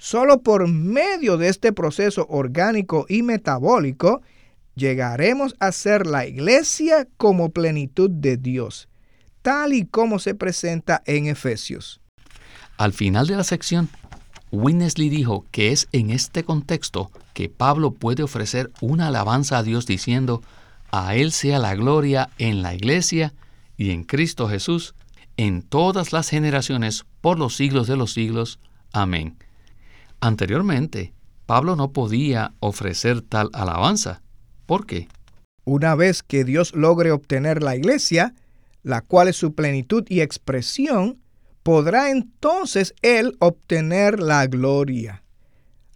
Solo 0.03 0.41
por 0.41 0.67
medio 0.67 1.37
de 1.37 1.49
este 1.49 1.75
proceso 1.75 2.27
orgánico 2.31 3.05
y 3.07 3.23
metabólico 3.23 4.23
llegaremos 4.75 5.55
a 5.61 5.73
ser 5.73 6.07
la 6.07 6.27
iglesia 6.27 7.07
como 7.19 7.51
plenitud 7.51 8.09
de 8.09 8.39
Dios, 8.39 8.89
tal 9.43 9.75
y 9.75 9.85
como 9.85 10.19
se 10.19 10.35
presenta 10.35 11.03
en 11.05 11.27
Efesios. 11.27 12.01
Al 12.79 12.95
final 12.95 13.27
de 13.27 13.37
la 13.37 13.45
sección, 13.45 13.91
Winnesley 14.51 15.11
dijo 15.11 15.45
que 15.51 15.71
es 15.71 15.87
en 15.93 16.09
este 16.09 16.45
contexto 16.45 17.11
que 17.35 17.51
Pablo 17.51 17.91
puede 17.93 18.23
ofrecer 18.23 18.71
una 18.81 19.09
alabanza 19.09 19.59
a 19.59 19.63
Dios 19.63 19.85
diciendo, 19.85 20.41
a 20.91 21.15
Él 21.15 21.31
sea 21.31 21.59
la 21.59 21.75
gloria 21.75 22.31
en 22.39 22.63
la 22.63 22.75
iglesia 22.75 23.35
y 23.77 23.91
en 23.91 24.05
Cristo 24.05 24.49
Jesús, 24.49 24.95
en 25.37 25.61
todas 25.61 26.15
las 26.15 26.31
generaciones, 26.31 27.05
por 27.21 27.39
los 27.39 27.55
siglos 27.55 27.87
de 27.87 27.99
los 27.99 28.15
siglos. 28.15 28.61
Amén. 28.95 29.37
Anteriormente, 30.21 31.15
Pablo 31.47 31.77
no 31.77 31.93
podía 31.93 32.53
ofrecer 32.61 33.23
tal 33.23 33.51
alabanza. 33.53 34.23
¿Por 34.67 34.87
qué? 34.87 35.09
Una 35.65 35.95
vez 35.95 36.23
que 36.23 36.45
Dios 36.45 36.75
logre 36.75 37.11
obtener 37.11 37.63
la 37.63 37.77
iglesia, 37.77 38.35
la 38.83 39.01
cual 39.01 39.29
es 39.29 39.37
su 39.37 39.55
plenitud 39.55 40.05
y 40.09 40.21
expresión, 40.21 41.19
podrá 41.63 42.11
entonces 42.11 42.95
Él 43.03 43.37
obtener 43.41 44.21
la 44.21 44.47
gloria. 44.47 45.23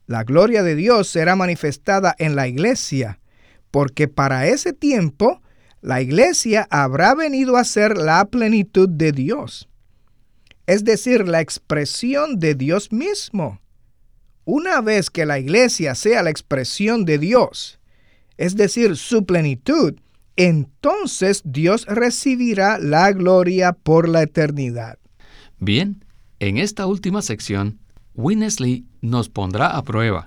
La 0.07 0.25
gloria 0.25 0.63
de 0.63 0.75
Dios 0.75 1.09
será 1.09 1.35
manifestada 1.37 2.15
en 2.19 2.37
la 2.37 2.47
iglesia, 2.47 3.21
porque 3.71 4.07
para 4.09 4.47
ese 4.47 4.73
tiempo 4.73 5.41
la 5.81 6.01
iglesia 6.01 6.67
habrá 6.71 7.15
venido 7.15 7.57
a 7.57 7.65
ser 7.65 7.97
la 7.97 8.25
plenitud 8.27 8.89
de 8.89 9.13
Dios, 9.13 9.69
es 10.67 10.85
decir, 10.85 11.29
la 11.29 11.41
expresión 11.41 12.39
de 12.39 12.55
Dios 12.55 12.91
mismo. 12.91 13.61
Una 14.45 14.81
vez 14.81 15.11
que 15.11 15.25
la 15.25 15.39
iglesia 15.39 15.95
sea 15.95 16.23
la 16.23 16.31
expresión 16.31 17.05
de 17.05 17.19
Dios, 17.19 17.79
es 18.37 18.57
decir, 18.57 18.97
su 18.97 19.25
plenitud, 19.25 19.95
entonces 20.37 21.43
Dios 21.45 21.87
recibirá 21.87 22.79
la 22.79 23.13
gloria 23.13 23.73
por 23.73 24.09
la 24.09 24.23
eternidad. 24.23 24.99
Bien, 25.59 26.05
en 26.41 26.59
esta 26.59 26.87
última 26.87 27.23
sección, 27.23 27.79
Winnesley 28.15 28.85
nos 29.01 29.29
pondrá 29.29 29.77
a 29.77 29.83
prueba. 29.83 30.27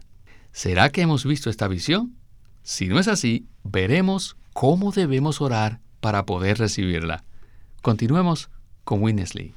¿Será 0.51 0.89
que 0.89 1.01
hemos 1.01 1.25
visto 1.25 1.49
esta 1.49 1.67
visión? 1.67 2.15
Si 2.63 2.87
no 2.87 2.99
es 2.99 3.07
así, 3.07 3.45
veremos 3.63 4.35
cómo 4.53 4.91
debemos 4.91 5.41
orar 5.41 5.79
para 5.99 6.25
poder 6.25 6.57
recibirla. 6.57 7.23
Continuemos 7.81 8.49
con 8.83 9.03
Winnesley. 9.03 9.53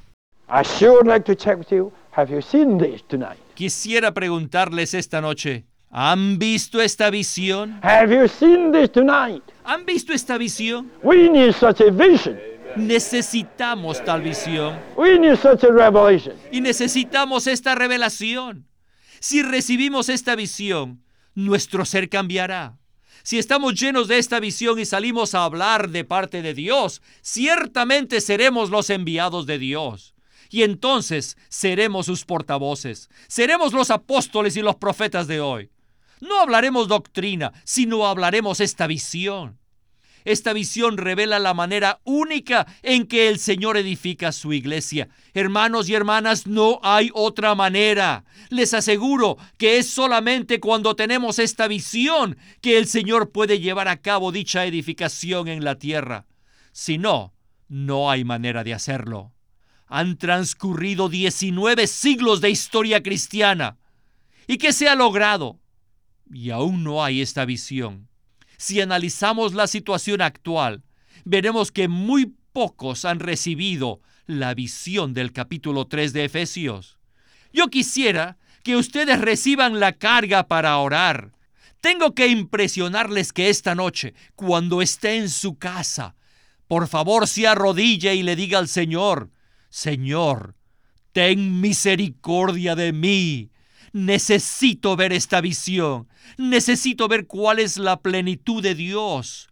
I 0.53 0.63
sure 0.63 1.03
like 1.05 1.23
to 1.25 1.35
check 1.35 1.57
with 1.57 1.71
you. 1.71 1.91
Have 2.11 2.29
you 2.29 2.41
seen 2.41 2.77
this 2.77 3.01
tonight? 3.07 3.37
Quisiera 3.55 4.13
preguntarles 4.13 4.93
esta 4.93 5.21
noche, 5.21 5.63
¿han 5.89 6.37
visto 6.39 6.81
esta 6.81 7.09
visión? 7.09 7.79
Have 7.83 8.13
you 8.13 8.27
seen 8.27 8.71
this 8.73 8.91
tonight? 8.91 9.41
¿Han 9.63 9.85
visto 9.85 10.11
esta 10.11 10.37
visión? 10.37 10.91
We 11.03 11.29
need 11.29 11.53
such 11.53 11.79
a 11.79 11.89
vision. 11.89 12.37
Necesitamos 12.75 14.03
tal 14.05 14.21
visión 14.21 14.77
We 14.95 15.19
need 15.19 15.35
such 15.37 15.63
a 15.65 15.71
revelation. 15.71 16.35
y 16.51 16.61
necesitamos 16.61 17.47
esta 17.47 17.75
revelación. 17.75 18.65
Si 19.19 19.41
recibimos 19.43 20.09
esta 20.09 20.35
visión, 20.35 21.01
nuestro 21.35 21.85
ser 21.85 22.09
cambiará. 22.09 22.77
Si 23.23 23.37
estamos 23.37 23.79
llenos 23.79 24.07
de 24.07 24.17
esta 24.17 24.39
visión 24.39 24.79
y 24.79 24.85
salimos 24.85 25.35
a 25.35 25.43
hablar 25.43 25.89
de 25.89 26.03
parte 26.03 26.41
de 26.41 26.53
Dios, 26.53 27.01
ciertamente 27.21 28.19
seremos 28.19 28.69
los 28.69 28.89
enviados 28.89 29.45
de 29.45 29.59
Dios. 29.59 30.13
Y 30.51 30.63
entonces 30.63 31.37
seremos 31.47 32.05
sus 32.05 32.25
portavoces, 32.25 33.09
seremos 33.27 33.71
los 33.71 33.89
apóstoles 33.89 34.57
y 34.57 34.61
los 34.61 34.75
profetas 34.75 35.27
de 35.27 35.39
hoy. 35.39 35.71
No 36.19 36.39
hablaremos 36.39 36.89
doctrina, 36.89 37.53
sino 37.63 38.05
hablaremos 38.05 38.59
esta 38.59 38.85
visión. 38.85 39.57
Esta 40.25 40.53
visión 40.53 40.97
revela 40.97 41.39
la 41.39 41.53
manera 41.53 41.99
única 42.03 42.67
en 42.83 43.07
que 43.07 43.29
el 43.29 43.39
Señor 43.39 43.77
edifica 43.77 44.33
su 44.33 44.51
iglesia. 44.53 45.07
Hermanos 45.33 45.89
y 45.89 45.95
hermanas, 45.95 46.45
no 46.45 46.79
hay 46.83 47.09
otra 47.13 47.55
manera. 47.55 48.25
Les 48.49 48.73
aseguro 48.73 49.37
que 49.57 49.77
es 49.77 49.89
solamente 49.89 50.59
cuando 50.59 50.95
tenemos 50.95 51.39
esta 51.39 51.67
visión 51.67 52.37
que 52.61 52.77
el 52.77 52.87
Señor 52.87 53.31
puede 53.31 53.59
llevar 53.59 53.87
a 53.87 54.01
cabo 54.01 54.31
dicha 54.31 54.65
edificación 54.65 55.47
en 55.47 55.63
la 55.63 55.79
tierra. 55.79 56.27
Si 56.73 56.97
no, 56.97 57.33
no 57.69 58.11
hay 58.11 58.23
manera 58.25 58.63
de 58.63 58.73
hacerlo. 58.73 59.31
Han 59.93 60.17
transcurrido 60.17 61.09
19 61.09 61.85
siglos 61.85 62.39
de 62.39 62.49
historia 62.49 63.03
cristiana. 63.03 63.77
¿Y 64.47 64.57
qué 64.57 64.71
se 64.71 64.87
ha 64.87 64.95
logrado? 64.95 65.59
Y 66.33 66.49
aún 66.51 66.85
no 66.85 67.03
hay 67.03 67.19
esta 67.19 67.43
visión. 67.43 68.07
Si 68.55 68.79
analizamos 68.79 69.53
la 69.53 69.67
situación 69.67 70.21
actual, 70.21 70.85
veremos 71.25 71.73
que 71.73 71.89
muy 71.89 72.33
pocos 72.53 73.03
han 73.03 73.19
recibido 73.19 73.99
la 74.27 74.53
visión 74.53 75.13
del 75.13 75.33
capítulo 75.33 75.87
3 75.87 76.13
de 76.13 76.23
Efesios. 76.23 76.97
Yo 77.51 77.67
quisiera 77.67 78.37
que 78.63 78.77
ustedes 78.77 79.19
reciban 79.19 79.81
la 79.81 79.91
carga 79.91 80.47
para 80.47 80.77
orar. 80.77 81.33
Tengo 81.81 82.15
que 82.15 82.27
impresionarles 82.27 83.33
que 83.33 83.49
esta 83.49 83.75
noche, 83.75 84.13
cuando 84.35 84.81
esté 84.81 85.17
en 85.17 85.27
su 85.27 85.57
casa, 85.57 86.15
por 86.69 86.87
favor 86.87 87.27
se 87.27 87.45
arrodille 87.45 88.15
y 88.15 88.23
le 88.23 88.37
diga 88.37 88.57
al 88.57 88.69
Señor, 88.69 89.31
Señor, 89.71 90.55
ten 91.13 91.61
misericordia 91.61 92.75
de 92.75 92.91
mí. 92.91 93.49
Necesito 93.93 94.95
ver 94.95 95.13
esta 95.13 95.41
visión. 95.41 96.07
Necesito 96.37 97.07
ver 97.07 97.25
cuál 97.25 97.57
es 97.57 97.77
la 97.77 98.01
plenitud 98.01 98.61
de 98.61 98.75
Dios 98.75 99.49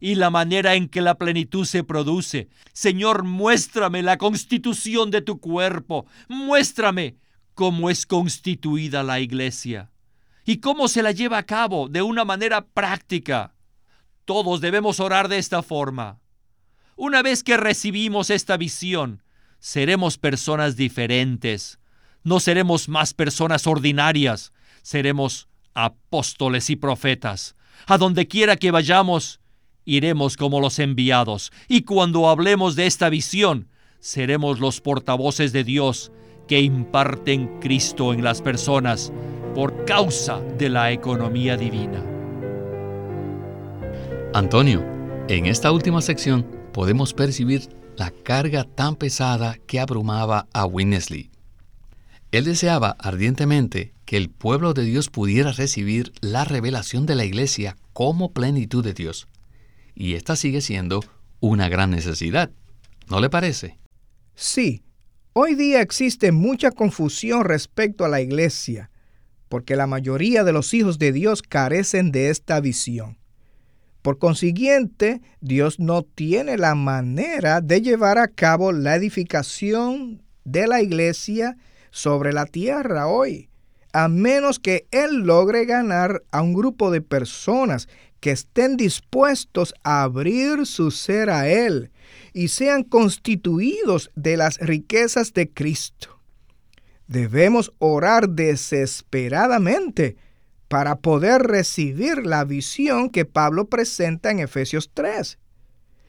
y 0.00 0.16
la 0.16 0.30
manera 0.30 0.74
en 0.74 0.88
que 0.88 1.00
la 1.00 1.14
plenitud 1.16 1.64
se 1.64 1.84
produce. 1.84 2.48
Señor, 2.72 3.22
muéstrame 3.22 4.02
la 4.02 4.18
constitución 4.18 5.10
de 5.10 5.22
tu 5.22 5.38
cuerpo. 5.40 6.06
Muéstrame 6.28 7.16
cómo 7.54 7.90
es 7.90 8.06
constituida 8.06 9.02
la 9.02 9.20
iglesia 9.20 9.90
y 10.44 10.56
cómo 10.58 10.88
se 10.88 11.02
la 11.02 11.12
lleva 11.12 11.38
a 11.38 11.46
cabo 11.46 11.88
de 11.88 12.02
una 12.02 12.24
manera 12.24 12.66
práctica. 12.66 13.54
Todos 14.24 14.60
debemos 14.60 14.98
orar 14.98 15.28
de 15.28 15.38
esta 15.38 15.62
forma. 15.62 16.18
Una 16.96 17.22
vez 17.22 17.44
que 17.44 17.56
recibimos 17.56 18.30
esta 18.30 18.56
visión, 18.56 19.22
seremos 19.60 20.18
personas 20.18 20.76
diferentes. 20.76 21.78
No 22.24 22.40
seremos 22.40 22.88
más 22.88 23.14
personas 23.14 23.66
ordinarias, 23.66 24.52
seremos 24.82 25.48
apóstoles 25.74 26.68
y 26.70 26.76
profetas. 26.76 27.54
A 27.86 27.98
donde 27.98 28.26
quiera 28.26 28.56
que 28.56 28.70
vayamos, 28.70 29.40
iremos 29.84 30.36
como 30.36 30.60
los 30.60 30.78
enviados. 30.78 31.52
Y 31.68 31.82
cuando 31.82 32.28
hablemos 32.28 32.74
de 32.76 32.86
esta 32.86 33.08
visión, 33.08 33.68
seremos 34.00 34.60
los 34.60 34.80
portavoces 34.80 35.52
de 35.52 35.64
Dios 35.64 36.10
que 36.48 36.60
imparten 36.60 37.60
Cristo 37.60 38.12
en 38.12 38.24
las 38.24 38.42
personas 38.42 39.12
por 39.54 39.84
causa 39.84 40.40
de 40.58 40.68
la 40.68 40.90
economía 40.90 41.56
divina. 41.56 42.04
Antonio, 44.32 44.84
en 45.28 45.46
esta 45.46 45.72
última 45.72 46.00
sección 46.02 46.46
podemos 46.72 47.12
percibir 47.14 47.79
la 48.00 48.10
carga 48.12 48.64
tan 48.64 48.96
pesada 48.96 49.58
que 49.66 49.78
abrumaba 49.78 50.48
a 50.54 50.64
Winnesley. 50.64 51.30
Él 52.32 52.46
deseaba 52.46 52.96
ardientemente 52.98 53.92
que 54.06 54.16
el 54.16 54.30
pueblo 54.30 54.72
de 54.72 54.84
Dios 54.84 55.10
pudiera 55.10 55.52
recibir 55.52 56.10
la 56.22 56.46
revelación 56.46 57.04
de 57.04 57.14
la 57.14 57.26
iglesia 57.26 57.76
como 57.92 58.32
plenitud 58.32 58.82
de 58.82 58.94
Dios. 58.94 59.28
Y 59.94 60.14
esta 60.14 60.34
sigue 60.34 60.62
siendo 60.62 61.04
una 61.40 61.68
gran 61.68 61.90
necesidad. 61.90 62.50
¿No 63.10 63.20
le 63.20 63.28
parece? 63.28 63.76
Sí, 64.34 64.82
hoy 65.34 65.54
día 65.54 65.82
existe 65.82 66.32
mucha 66.32 66.70
confusión 66.70 67.44
respecto 67.44 68.06
a 68.06 68.08
la 68.08 68.22
iglesia, 68.22 68.90
porque 69.50 69.76
la 69.76 69.86
mayoría 69.86 70.42
de 70.42 70.54
los 70.54 70.72
hijos 70.72 70.98
de 70.98 71.12
Dios 71.12 71.42
carecen 71.42 72.12
de 72.12 72.30
esta 72.30 72.60
visión. 72.60 73.19
Por 74.02 74.18
consiguiente, 74.18 75.20
Dios 75.40 75.78
no 75.78 76.02
tiene 76.02 76.56
la 76.56 76.74
manera 76.74 77.60
de 77.60 77.82
llevar 77.82 78.18
a 78.18 78.28
cabo 78.28 78.72
la 78.72 78.96
edificación 78.96 80.22
de 80.44 80.66
la 80.66 80.80
iglesia 80.80 81.56
sobre 81.90 82.32
la 82.32 82.46
tierra 82.46 83.08
hoy, 83.08 83.50
a 83.92 84.08
menos 84.08 84.58
que 84.58 84.86
Él 84.90 85.24
logre 85.24 85.66
ganar 85.66 86.22
a 86.30 86.40
un 86.40 86.54
grupo 86.54 86.90
de 86.90 87.02
personas 87.02 87.88
que 88.20 88.30
estén 88.30 88.76
dispuestos 88.76 89.74
a 89.82 90.02
abrir 90.02 90.66
su 90.66 90.90
ser 90.90 91.28
a 91.28 91.48
Él 91.48 91.90
y 92.32 92.48
sean 92.48 92.84
constituidos 92.84 94.10
de 94.14 94.36
las 94.36 94.58
riquezas 94.58 95.34
de 95.34 95.50
Cristo. 95.50 96.20
Debemos 97.06 97.72
orar 97.78 98.28
desesperadamente 98.30 100.16
para 100.70 101.00
poder 101.00 101.42
recibir 101.42 102.24
la 102.24 102.44
visión 102.44 103.10
que 103.10 103.24
Pablo 103.24 103.64
presenta 103.64 104.30
en 104.30 104.38
Efesios 104.38 104.88
3. 104.94 105.36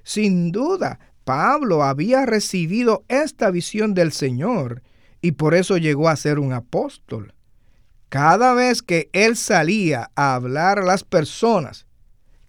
Sin 0.03 0.51
duda, 0.51 0.99
Pablo 1.23 1.83
había 1.83 2.27
recibido 2.27 3.03
esta 3.07 3.49
visión 3.49 3.95
del 3.95 4.11
Señor 4.11 4.83
y 5.19 5.31
por 5.31 5.55
eso 5.55 5.77
llegó 5.77 6.09
a 6.09 6.15
ser 6.15 6.37
un 6.37 6.53
apóstol. 6.53 7.33
Cada 8.09 8.53
vez 8.53 8.83
que 8.83 9.09
él 9.13 9.35
salía 9.35 10.11
a 10.13 10.35
hablar 10.35 10.77
a 10.77 10.85
las 10.85 11.03
personas, 11.03 11.87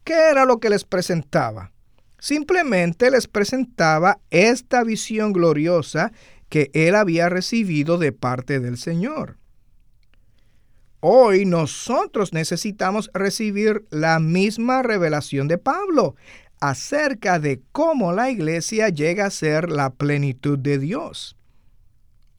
¿qué 0.05 0.13
era 0.31 0.45
lo 0.45 0.61
que 0.61 0.69
les 0.69 0.85
presentaba? 0.85 1.73
Simplemente 2.19 3.11
les 3.11 3.27
presentaba 3.27 4.19
esta 4.29 4.85
visión 4.85 5.33
gloriosa 5.33 6.13
que 6.51 6.71
él 6.75 6.95
había 6.95 7.31
recibido 7.31 7.97
de 7.97 8.13
parte 8.13 8.61
del 8.61 8.77
Señor. 8.77 9.39
Hoy 11.05 11.47
nosotros 11.47 12.33
necesitamos 12.33 13.11
recibir 13.13 13.85
la 13.91 14.21
misma 14.21 14.83
revelación 14.83 15.49
de 15.49 15.59
Pablo 15.59 16.15
acerca 16.61 17.41
de 17.41 17.61
cómo 17.73 18.13
la 18.13 18.31
iglesia 18.31 18.89
llega 18.89 19.27
a 19.27 19.31
ser 19.31 19.69
la 19.69 19.91
plenitud 19.91 20.57
de 20.57 20.79
Dios. 20.79 21.37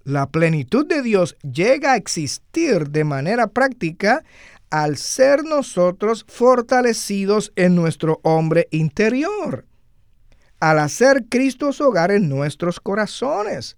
La 0.06 0.30
plenitud 0.30 0.88
de 0.88 1.02
Dios 1.02 1.36
llega 1.41 1.91
a 1.91 1.95
existir 1.97 2.88
de 2.88 3.04
manera 3.04 3.47
práctica 3.47 4.23
al 4.69 4.95
ser 4.95 5.43
nosotros 5.43 6.26
fortalecidos 6.30 7.52
en 7.58 7.76
nuestro 7.76 8.21
hombre 8.23 8.69
interior, 8.71 9.65
al 10.62 10.80
hacer 10.80 11.26
Cristo 11.28 11.73
su 11.73 11.84
hogar 11.84 12.12
en 12.12 12.30
nuestros 12.30 12.80
corazones, 12.80 13.76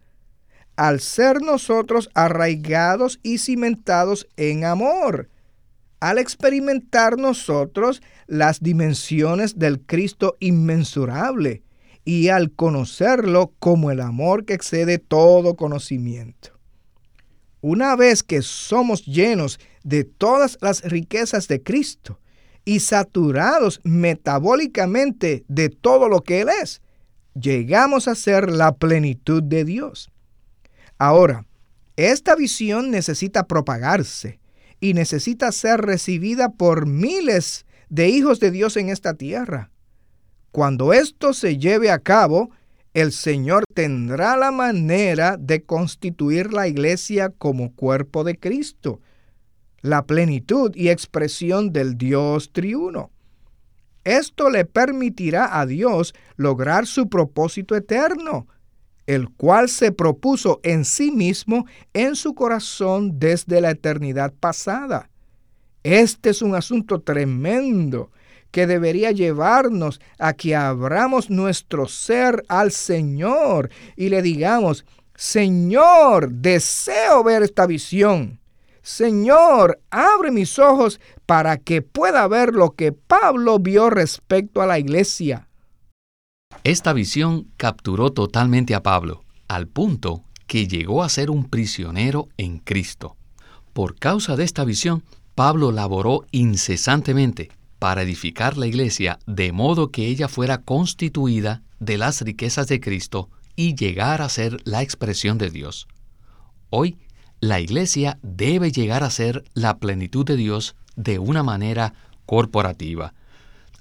al 0.75 0.99
ser 0.99 1.41
nosotros 1.41 2.09
arraigados 2.13 3.19
y 3.23 3.37
cimentados 3.37 4.27
en 4.37 4.65
amor, 4.65 5.29
al 5.99 6.17
experimentar 6.17 7.17
nosotros 7.17 8.01
las 8.27 8.61
dimensiones 8.61 9.57
del 9.57 9.79
Cristo 9.79 10.35
inmensurable 10.39 11.63
y 12.03 12.29
al 12.29 12.51
conocerlo 12.51 13.53
como 13.59 13.89
el 13.91 14.01
amor 14.01 14.45
que 14.45 14.53
excede 14.53 14.99
todo 14.99 15.55
conocimiento. 15.55 16.51
Una 17.61 17.95
vez 17.95 18.21
que 18.21 18.43
somos 18.43 19.05
llenos 19.05 19.59
de 19.83 20.03
todas 20.03 20.57
las 20.61 20.83
riquezas 20.83 21.47
de 21.47 21.63
Cristo 21.63 22.19
y 22.63 22.79
saturados 22.81 23.81
metabólicamente 23.83 25.45
de 25.47 25.69
todo 25.69 26.07
lo 26.07 26.21
que 26.21 26.41
Él 26.41 26.49
es, 26.61 26.81
llegamos 27.33 28.07
a 28.07 28.15
ser 28.15 28.51
la 28.51 28.75
plenitud 28.75 29.41
de 29.41 29.65
Dios. 29.65 30.11
Ahora, 30.97 31.45
esta 31.95 32.35
visión 32.35 32.91
necesita 32.91 33.47
propagarse 33.47 34.39
y 34.79 34.93
necesita 34.93 35.51
ser 35.51 35.81
recibida 35.81 36.49
por 36.49 36.85
miles 36.85 37.65
de 37.89 38.09
hijos 38.09 38.39
de 38.39 38.51
Dios 38.51 38.77
en 38.77 38.89
esta 38.89 39.13
tierra. 39.13 39.71
Cuando 40.51 40.93
esto 40.93 41.33
se 41.33 41.57
lleve 41.57 41.91
a 41.91 41.99
cabo, 41.99 42.49
el 42.93 43.11
Señor 43.11 43.65
tendrá 43.73 44.37
la 44.37 44.51
manera 44.51 45.35
de 45.37 45.63
constituir 45.63 46.53
la 46.53 46.67
iglesia 46.67 47.29
como 47.29 47.73
cuerpo 47.73 48.23
de 48.23 48.39
Cristo, 48.39 49.01
la 49.81 50.05
plenitud 50.05 50.71
y 50.75 50.89
expresión 50.89 51.73
del 51.73 51.97
Dios 51.97 52.53
triuno. 52.53 53.11
Esto 54.05 54.49
le 54.49 54.63
permitirá 54.63 55.59
a 55.59 55.65
Dios 55.65 56.13
lograr 56.37 56.87
su 56.87 57.09
propósito 57.09 57.75
eterno, 57.75 58.47
el 59.07 59.29
cual 59.29 59.69
se 59.69 59.91
propuso 59.91 60.59
en 60.63 60.85
sí 60.85 61.11
mismo 61.11 61.65
en 61.93 62.15
su 62.15 62.33
corazón 62.33 63.19
desde 63.19 63.61
la 63.61 63.71
eternidad 63.71 64.33
pasada. 64.39 65.09
Este 65.83 66.31
es 66.31 66.41
un 66.41 66.55
asunto 66.55 67.01
tremendo 67.01 68.11
que 68.51 68.67
debería 68.67 69.11
llevarnos 69.11 69.99
a 70.17 70.33
que 70.33 70.55
abramos 70.55 71.29
nuestro 71.29 71.87
ser 71.87 72.43
al 72.47 72.71
Señor 72.71 73.69
y 73.95 74.09
le 74.09 74.21
digamos, 74.21 74.85
Señor, 75.15 76.31
deseo 76.31 77.23
ver 77.23 77.43
esta 77.43 77.67
visión. 77.67 78.39
Señor, 78.81 79.79
abre 79.89 80.31
mis 80.31 80.57
ojos 80.59 80.99
para 81.25 81.57
que 81.57 81.81
pueda 81.81 82.27
ver 82.27 82.53
lo 82.53 82.71
que 82.71 82.91
Pablo 82.91 83.59
vio 83.59 83.89
respecto 83.89 84.61
a 84.61 84.67
la 84.67 84.79
iglesia. 84.79 85.44
Esta 86.63 86.93
visión 86.93 87.47
capturó 87.57 88.11
totalmente 88.11 88.75
a 88.75 88.83
Pablo, 88.83 89.23
al 89.47 89.67
punto 89.67 90.23
que 90.47 90.67
llegó 90.67 91.03
a 91.03 91.09
ser 91.09 91.29
un 91.29 91.45
prisionero 91.45 92.27
en 92.37 92.59
Cristo. 92.59 93.15
Por 93.73 93.95
causa 93.95 94.35
de 94.35 94.43
esta 94.43 94.63
visión, 94.63 95.03
Pablo 95.35 95.71
laboró 95.71 96.25
incesantemente 96.31 97.49
para 97.77 98.03
edificar 98.03 98.57
la 98.57 98.67
iglesia 98.67 99.19
de 99.27 99.51
modo 99.51 99.91
que 99.91 100.07
ella 100.07 100.27
fuera 100.27 100.59
constituida 100.59 101.61
de 101.79 101.97
las 101.97 102.21
riquezas 102.21 102.67
de 102.67 102.79
Cristo 102.79 103.29
y 103.55 103.75
llegar 103.75 104.21
a 104.21 104.29
ser 104.29 104.57
la 104.63 104.81
expresión 104.81 105.37
de 105.37 105.49
Dios. 105.49 105.87
Hoy, 106.69 106.97
la 107.41 107.59
iglesia 107.59 108.17
debe 108.21 108.71
llegar 108.71 109.03
a 109.03 109.09
ser 109.09 109.43
la 109.53 109.77
plenitud 109.77 110.25
de 110.25 110.37
Dios 110.37 110.75
de 110.95 111.19
una 111.19 111.43
manera 111.43 111.93
corporativa. 112.25 113.13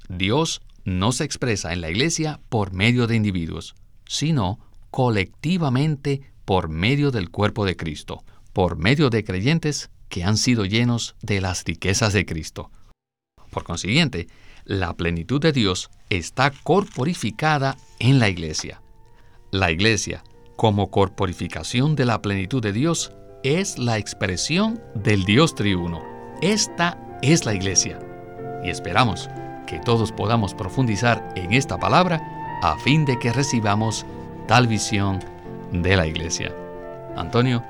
Dios 0.08 0.60
no 0.84 1.12
se 1.12 1.24
expresa 1.24 1.72
en 1.72 1.80
la 1.80 1.90
iglesia 1.90 2.40
por 2.48 2.72
medio 2.72 3.06
de 3.06 3.16
individuos, 3.16 3.74
sino 4.06 4.58
colectivamente 4.90 6.32
por 6.44 6.68
medio 6.68 7.10
del 7.10 7.30
cuerpo 7.30 7.64
de 7.64 7.76
Cristo, 7.76 8.22
por 8.52 8.76
medio 8.76 9.10
de 9.10 9.24
creyentes 9.24 9.90
que 10.08 10.24
han 10.24 10.36
sido 10.36 10.64
llenos 10.64 11.16
de 11.22 11.40
las 11.40 11.64
riquezas 11.64 12.12
de 12.12 12.26
Cristo. 12.26 12.70
Por 13.50 13.64
consiguiente, 13.64 14.28
la 14.64 14.94
plenitud 14.94 15.40
de 15.40 15.52
Dios 15.52 15.90
está 16.10 16.52
corporificada 16.62 17.76
en 17.98 18.18
la 18.18 18.28
iglesia. 18.28 18.80
La 19.50 19.70
iglesia, 19.70 20.22
como 20.56 20.90
corporificación 20.90 21.96
de 21.96 22.04
la 22.04 22.22
plenitud 22.22 22.62
de 22.62 22.72
Dios, 22.72 23.12
es 23.42 23.78
la 23.78 23.98
expresión 23.98 24.80
del 24.94 25.24
Dios 25.24 25.54
triuno. 25.54 26.02
Esta 26.40 26.98
es 27.22 27.44
la 27.44 27.54
iglesia. 27.54 27.98
Y 28.64 28.70
esperamos 28.70 29.28
que 29.66 29.78
todos 29.78 30.12
podamos 30.12 30.54
profundizar 30.54 31.32
en 31.36 31.52
esta 31.52 31.78
palabra 31.78 32.20
a 32.62 32.76
fin 32.78 33.04
de 33.04 33.18
que 33.18 33.32
recibamos 33.32 34.06
tal 34.46 34.66
visión 34.66 35.20
de 35.72 35.96
la 35.96 36.06
iglesia. 36.06 36.52
Antonio, 37.16 37.62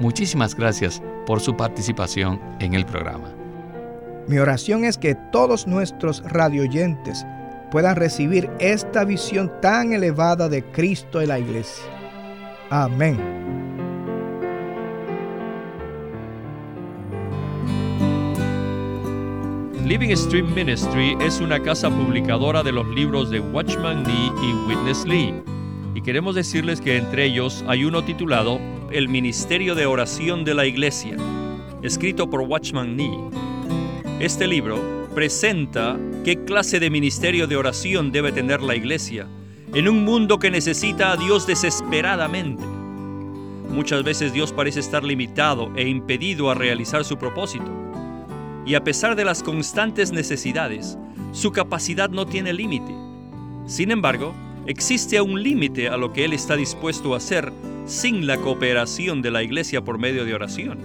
muchísimas 0.00 0.54
gracias 0.54 1.02
por 1.26 1.40
su 1.40 1.56
participación 1.56 2.40
en 2.60 2.74
el 2.74 2.84
programa. 2.84 3.28
Mi 4.26 4.38
oración 4.38 4.84
es 4.84 4.98
que 4.98 5.14
todos 5.14 5.66
nuestros 5.66 6.22
radioyentes 6.24 7.26
puedan 7.70 7.96
recibir 7.96 8.50
esta 8.58 9.04
visión 9.04 9.52
tan 9.60 9.92
elevada 9.92 10.48
de 10.48 10.64
Cristo 10.64 11.22
y 11.22 11.26
la 11.26 11.38
iglesia. 11.38 11.84
Amén. 12.70 13.67
Living 19.88 20.14
Stream 20.14 20.54
Ministry 20.54 21.16
es 21.18 21.40
una 21.40 21.62
casa 21.62 21.88
publicadora 21.88 22.62
de 22.62 22.72
los 22.72 22.86
libros 22.88 23.30
de 23.30 23.40
Watchman 23.40 24.02
Nee 24.02 24.32
y 24.42 24.52
Witness 24.68 25.06
Lee. 25.06 25.32
Y 25.94 26.02
queremos 26.02 26.34
decirles 26.34 26.82
que 26.82 26.98
entre 26.98 27.24
ellos 27.24 27.64
hay 27.66 27.84
uno 27.84 28.04
titulado 28.04 28.60
El 28.90 29.08
Ministerio 29.08 29.74
de 29.74 29.86
Oración 29.86 30.44
de 30.44 30.52
la 30.52 30.66
Iglesia, 30.66 31.16
escrito 31.80 32.28
por 32.28 32.42
Watchman 32.42 32.96
Nee. 32.96 33.18
Este 34.20 34.46
libro 34.46 35.08
presenta 35.14 35.96
qué 36.22 36.44
clase 36.44 36.80
de 36.80 36.90
ministerio 36.90 37.46
de 37.46 37.56
oración 37.56 38.12
debe 38.12 38.30
tener 38.30 38.60
la 38.60 38.76
iglesia 38.76 39.26
en 39.72 39.88
un 39.88 40.04
mundo 40.04 40.38
que 40.38 40.50
necesita 40.50 41.12
a 41.12 41.16
Dios 41.16 41.46
desesperadamente. 41.46 42.62
Muchas 43.70 44.04
veces 44.04 44.34
Dios 44.34 44.52
parece 44.52 44.80
estar 44.80 45.02
limitado 45.02 45.72
e 45.76 45.88
impedido 45.88 46.50
a 46.50 46.54
realizar 46.54 47.06
su 47.06 47.16
propósito 47.16 47.87
y 48.66 48.74
a 48.74 48.84
pesar 48.84 49.16
de 49.16 49.24
las 49.24 49.42
constantes 49.42 50.12
necesidades, 50.12 50.98
su 51.32 51.52
capacidad 51.52 52.10
no 52.10 52.26
tiene 52.26 52.52
límite. 52.52 52.94
Sin 53.66 53.90
embargo, 53.90 54.34
existe 54.66 55.20
un 55.20 55.42
límite 55.42 55.88
a 55.88 55.96
lo 55.96 56.12
que 56.12 56.24
Él 56.24 56.32
está 56.32 56.56
dispuesto 56.56 57.14
a 57.14 57.18
hacer 57.18 57.52
sin 57.86 58.26
la 58.26 58.36
cooperación 58.36 59.22
de 59.22 59.30
la 59.30 59.42
iglesia 59.42 59.82
por 59.82 59.98
medio 59.98 60.24
de 60.24 60.34
oración. 60.34 60.78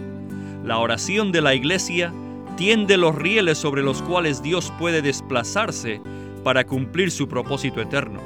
La 0.64 0.78
oración 0.78 1.32
de 1.32 1.42
la 1.42 1.54
iglesia 1.54 2.14
tiende 2.56 2.98
los 2.98 3.16
rieles 3.16 3.58
sobre 3.58 3.82
los 3.82 4.02
cuales 4.02 4.42
Dios 4.42 4.72
puede 4.80 5.02
desplazarse 5.02 6.02
para 6.44 6.66
cumplir 6.66 7.12
su 7.12 7.28
propósito 7.28 7.82
eterno. 7.82 8.22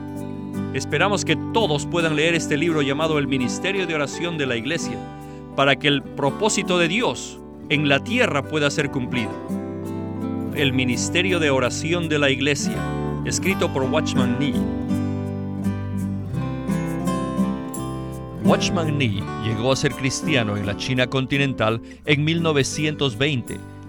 Esperamos 0.74 1.24
que 1.24 1.36
todos 1.54 1.86
puedan 1.86 2.16
leer 2.16 2.34
este 2.34 2.56
libro 2.56 2.82
llamado 2.82 3.18
El 3.18 3.28
Ministerio 3.28 3.86
de 3.86 3.94
Oración 3.94 4.36
de 4.36 4.46
la 4.46 4.56
Iglesia 4.56 4.98
para 5.54 5.76
que 5.76 5.86
el 5.86 6.02
propósito 6.02 6.76
de 6.76 6.88
Dios 6.88 7.38
en 7.68 7.88
la 7.88 8.02
tierra 8.02 8.42
pueda 8.42 8.68
ser 8.68 8.90
cumplido. 8.90 9.30
El 10.56 10.72
Ministerio 10.72 11.38
de 11.38 11.50
Oración 11.50 12.08
de 12.08 12.18
la 12.18 12.30
Iglesia, 12.30 12.74
escrito 13.24 13.72
por 13.72 13.84
Watchman 13.84 14.38
Nee. 14.40 14.54
Watchman 18.44 18.98
Nee 18.98 19.22
llegó 19.44 19.70
a 19.70 19.76
ser 19.76 19.92
cristiano 19.92 20.56
en 20.56 20.66
la 20.66 20.76
China 20.76 21.06
continental 21.06 21.80
en 22.06 22.24
1920, 22.24 23.60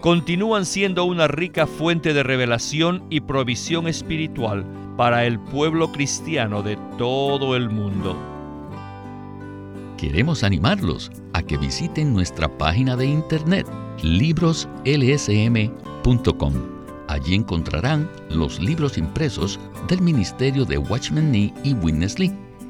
continúan 0.00 0.64
siendo 0.64 1.04
una 1.04 1.28
rica 1.28 1.66
fuente 1.66 2.14
de 2.14 2.22
revelación 2.22 3.04
y 3.10 3.20
provisión 3.20 3.86
espiritual 3.86 4.64
para 4.96 5.26
el 5.26 5.38
pueblo 5.38 5.92
cristiano 5.92 6.62
de 6.62 6.78
todo 6.98 7.54
el 7.56 7.68
mundo. 7.70 8.16
Queremos 9.96 10.44
animarlos 10.44 11.10
a 11.34 11.42
que 11.42 11.58
visiten 11.58 12.14
nuestra 12.14 12.48
página 12.56 12.96
de 12.96 13.04
internet 13.06 13.66
libroslsm.com. 14.02 16.54
Allí 17.08 17.34
encontrarán 17.34 18.08
los 18.30 18.60
libros 18.60 18.96
impresos 18.96 19.60
del 19.88 20.00
Ministerio 20.00 20.64
de 20.64 20.78
Watchman 20.78 21.30
Nee 21.30 21.52
y 21.64 21.74
Witness 21.74 22.18
Lee, 22.18 22.32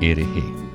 ERG. 0.00 0.67